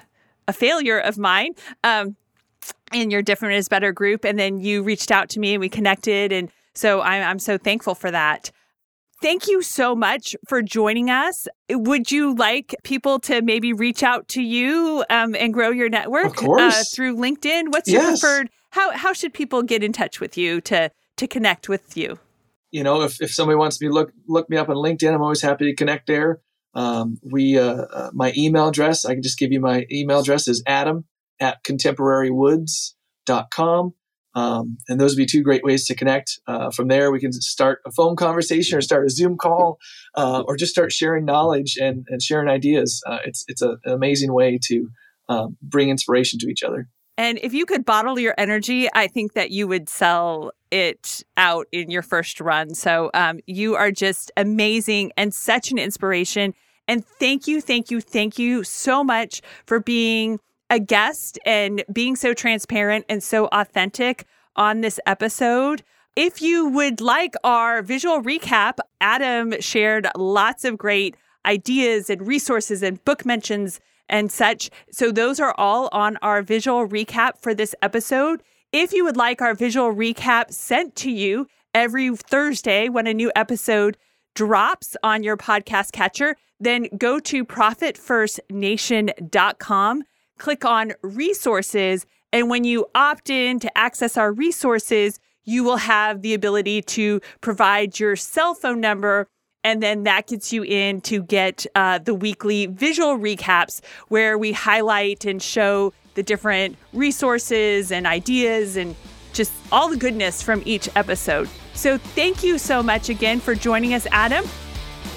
a 0.47 0.53
failure 0.53 0.99
of 0.99 1.17
mine 1.17 1.53
um, 1.83 2.15
in 2.93 3.09
your 3.11 3.21
Different 3.21 3.55
is 3.55 3.69
Better 3.69 3.91
group. 3.91 4.25
And 4.25 4.37
then 4.37 4.59
you 4.59 4.83
reached 4.83 5.11
out 5.11 5.29
to 5.29 5.39
me 5.39 5.53
and 5.53 5.61
we 5.61 5.69
connected. 5.69 6.31
And 6.31 6.51
so 6.73 7.01
I'm, 7.01 7.23
I'm 7.23 7.39
so 7.39 7.57
thankful 7.57 7.95
for 7.95 8.11
that. 8.11 8.51
Thank 9.21 9.47
you 9.47 9.61
so 9.61 9.95
much 9.95 10.35
for 10.47 10.63
joining 10.63 11.11
us. 11.11 11.47
Would 11.69 12.11
you 12.11 12.33
like 12.33 12.75
people 12.83 13.19
to 13.19 13.43
maybe 13.43 13.71
reach 13.71 14.01
out 14.01 14.27
to 14.29 14.41
you 14.41 15.05
um, 15.11 15.35
and 15.35 15.53
grow 15.53 15.69
your 15.69 15.89
network 15.89 16.43
uh, 16.43 16.83
through 16.93 17.17
LinkedIn? 17.17 17.71
What's 17.71 17.87
yes. 17.87 18.01
your 18.01 18.11
preferred? 18.11 18.49
How 18.71 18.91
how 18.91 19.13
should 19.13 19.33
people 19.33 19.61
get 19.61 19.83
in 19.83 19.93
touch 19.93 20.19
with 20.19 20.35
you 20.37 20.59
to 20.61 20.89
to 21.17 21.27
connect 21.27 21.69
with 21.69 21.95
you? 21.95 22.17
You 22.71 22.83
know, 22.83 23.03
if, 23.03 23.21
if 23.21 23.31
somebody 23.31 23.57
wants 23.57 23.79
me 23.79 23.89
look 23.89 24.11
look 24.27 24.49
me 24.49 24.57
up 24.57 24.69
on 24.69 24.77
LinkedIn, 24.77 25.13
I'm 25.13 25.21
always 25.21 25.41
happy 25.41 25.65
to 25.65 25.75
connect 25.75 26.07
there. 26.07 26.41
Um, 26.73 27.19
we 27.21 27.59
uh, 27.59 27.83
uh, 27.93 28.09
my 28.13 28.33
email 28.35 28.69
address, 28.69 29.05
I 29.05 29.13
can 29.13 29.21
just 29.21 29.37
give 29.37 29.51
you 29.51 29.59
my 29.59 29.85
email 29.91 30.21
address 30.21 30.47
is 30.47 30.63
adam 30.65 31.05
at 31.39 31.63
contemporarywoods.com. 31.63 33.93
Um, 34.33 34.77
and 34.87 34.99
those 34.99 35.11
would 35.11 35.17
be 35.17 35.25
two 35.25 35.43
great 35.43 35.63
ways 35.63 35.85
to 35.87 35.95
connect. 35.95 36.39
Uh, 36.47 36.71
from 36.71 36.87
there, 36.87 37.11
we 37.11 37.19
can 37.19 37.33
start 37.33 37.79
a 37.85 37.91
phone 37.91 38.15
conversation 38.15 38.77
or 38.77 38.81
start 38.81 39.05
a 39.05 39.09
Zoom 39.09 39.37
call 39.37 39.77
uh, 40.15 40.43
or 40.47 40.55
just 40.55 40.71
start 40.71 40.91
sharing 40.91 41.25
knowledge 41.25 41.77
and, 41.81 42.05
and 42.09 42.21
sharing 42.21 42.47
ideas. 42.47 43.01
Uh, 43.05 43.19
it's, 43.25 43.43
it's 43.47 43.61
a, 43.61 43.71
an 43.83 43.93
amazing 43.93 44.33
way 44.33 44.57
to 44.63 44.89
um, 45.29 45.57
bring 45.61 45.89
inspiration 45.89 46.39
to 46.39 46.47
each 46.47 46.63
other. 46.63 46.87
And 47.17 47.39
if 47.43 47.53
you 47.53 47.65
could 47.65 47.85
bottle 47.85 48.17
your 48.17 48.33
energy, 48.37 48.87
I 48.93 49.07
think 49.07 49.33
that 49.33 49.51
you 49.51 49.67
would 49.67 49.89
sell 49.89 50.51
it 50.71 51.23
out 51.37 51.67
in 51.71 51.91
your 51.91 52.01
first 52.01 52.39
run. 52.39 52.73
So 52.73 53.11
um, 53.13 53.39
you 53.45 53.75
are 53.75 53.91
just 53.91 54.31
amazing 54.37 55.11
and 55.17 55.33
such 55.33 55.71
an 55.71 55.77
inspiration. 55.77 56.53
And 56.87 57.05
thank 57.05 57.47
you, 57.47 57.61
thank 57.61 57.91
you, 57.91 58.01
thank 58.01 58.39
you 58.39 58.63
so 58.63 59.03
much 59.03 59.41
for 59.65 59.79
being 59.79 60.39
a 60.71 60.79
guest 60.79 61.37
and 61.45 61.83
being 61.91 62.15
so 62.15 62.33
transparent 62.33 63.05
and 63.09 63.21
so 63.21 63.49
authentic 63.51 64.25
on 64.55 64.81
this 64.81 64.99
episode. 65.05 65.83
If 66.15 66.41
you 66.41 66.69
would 66.69 67.01
like 67.01 67.35
our 67.43 67.81
visual 67.81 68.23
recap, 68.23 68.77
Adam 69.01 69.59
shared 69.59 70.07
lots 70.15 70.63
of 70.63 70.77
great 70.77 71.17
ideas 71.45 72.09
and 72.09 72.25
resources 72.25 72.81
and 72.81 73.03
book 73.03 73.25
mentions 73.25 73.81
and 74.07 74.31
such. 74.31 74.69
So, 74.91 75.11
those 75.11 75.41
are 75.41 75.53
all 75.57 75.89
on 75.91 76.15
our 76.21 76.41
visual 76.41 76.87
recap 76.87 77.37
for 77.39 77.53
this 77.53 77.75
episode. 77.81 78.41
If 78.71 78.93
you 78.93 79.03
would 79.03 79.17
like 79.17 79.41
our 79.41 79.53
visual 79.53 79.93
recap 79.93 80.53
sent 80.53 80.95
to 80.97 81.09
you 81.11 81.47
every 81.73 82.15
Thursday 82.15 82.87
when 82.87 83.07
a 83.07 83.13
new 83.13 83.29
episode 83.35 83.97
drops 84.35 84.95
on 85.03 85.23
your 85.23 85.35
podcast 85.35 85.91
catcher, 85.91 86.37
then 86.59 86.87
go 86.97 87.19
to 87.19 87.43
profitfirstnation.com 87.43 90.03
click 90.41 90.65
on 90.65 90.91
resources. 91.03 92.05
And 92.33 92.49
when 92.49 92.63
you 92.63 92.87
opt 92.95 93.29
in 93.29 93.59
to 93.59 93.77
access 93.77 94.17
our 94.17 94.33
resources, 94.33 95.19
you 95.43 95.63
will 95.63 95.77
have 95.77 96.23
the 96.23 96.33
ability 96.33 96.81
to 96.81 97.21
provide 97.41 97.99
your 97.99 98.15
cell 98.15 98.55
phone 98.55 98.81
number. 98.81 99.27
And 99.63 99.83
then 99.83 100.03
that 100.03 100.27
gets 100.27 100.51
you 100.51 100.63
in 100.63 101.01
to 101.01 101.21
get 101.21 101.67
uh, 101.75 101.99
the 101.99 102.15
weekly 102.15 102.65
visual 102.65 103.17
recaps 103.17 103.81
where 104.07 104.35
we 104.37 104.51
highlight 104.51 105.25
and 105.25 105.41
show 105.41 105.93
the 106.15 106.23
different 106.23 106.75
resources 106.91 107.91
and 107.91 108.07
ideas 108.07 108.75
and 108.75 108.95
just 109.33 109.53
all 109.71 109.89
the 109.89 109.97
goodness 109.97 110.41
from 110.41 110.63
each 110.65 110.89
episode. 110.95 111.47
So, 111.73 111.97
thank 111.97 112.43
you 112.43 112.57
so 112.57 112.83
much 112.83 113.07
again 113.09 113.39
for 113.39 113.55
joining 113.55 113.93
us, 113.93 114.07
Adam. 114.11 114.43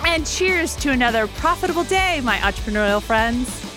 And 0.07 0.25
cheers 0.27 0.77
to 0.77 0.91
another 0.91 1.27
profitable 1.27 1.85
day, 1.85 2.21
my 2.23 2.37
entrepreneurial 2.37 3.03
friends. 3.03 3.74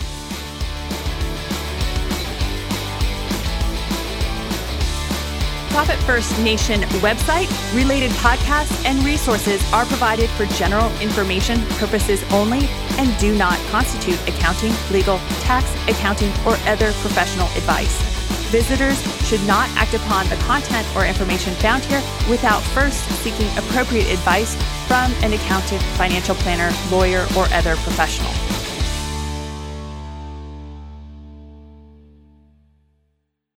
Profit 5.77 5.99
First 6.05 6.39
Nation 6.39 6.81
website, 7.05 7.47
related 7.75 8.09
podcasts, 8.13 8.83
and 8.83 8.97
resources 9.05 9.61
are 9.71 9.85
provided 9.85 10.27
for 10.31 10.47
general 10.57 10.89
information 10.99 11.61
purposes 11.77 12.23
only 12.31 12.67
and 12.97 13.15
do 13.19 13.37
not 13.37 13.59
constitute 13.69 14.19
accounting, 14.27 14.73
legal, 14.89 15.19
tax, 15.41 15.71
accounting, 15.87 16.31
or 16.47 16.55
other 16.65 16.91
professional 16.93 17.45
advice. 17.49 17.95
Visitors 18.49 18.99
should 19.27 19.45
not 19.45 19.69
act 19.75 19.93
upon 19.93 20.27
the 20.29 20.35
content 20.37 20.87
or 20.95 21.05
information 21.05 21.53
found 21.53 21.85
here 21.85 22.01
without 22.27 22.63
first 22.73 23.05
seeking 23.21 23.47
appropriate 23.55 24.11
advice 24.11 24.55
from 24.87 25.13
an 25.21 25.33
accountant, 25.33 25.83
financial 25.93 26.33
planner, 26.37 26.75
lawyer, 26.89 27.27
or 27.37 27.45
other 27.53 27.75
professional. 27.75 28.33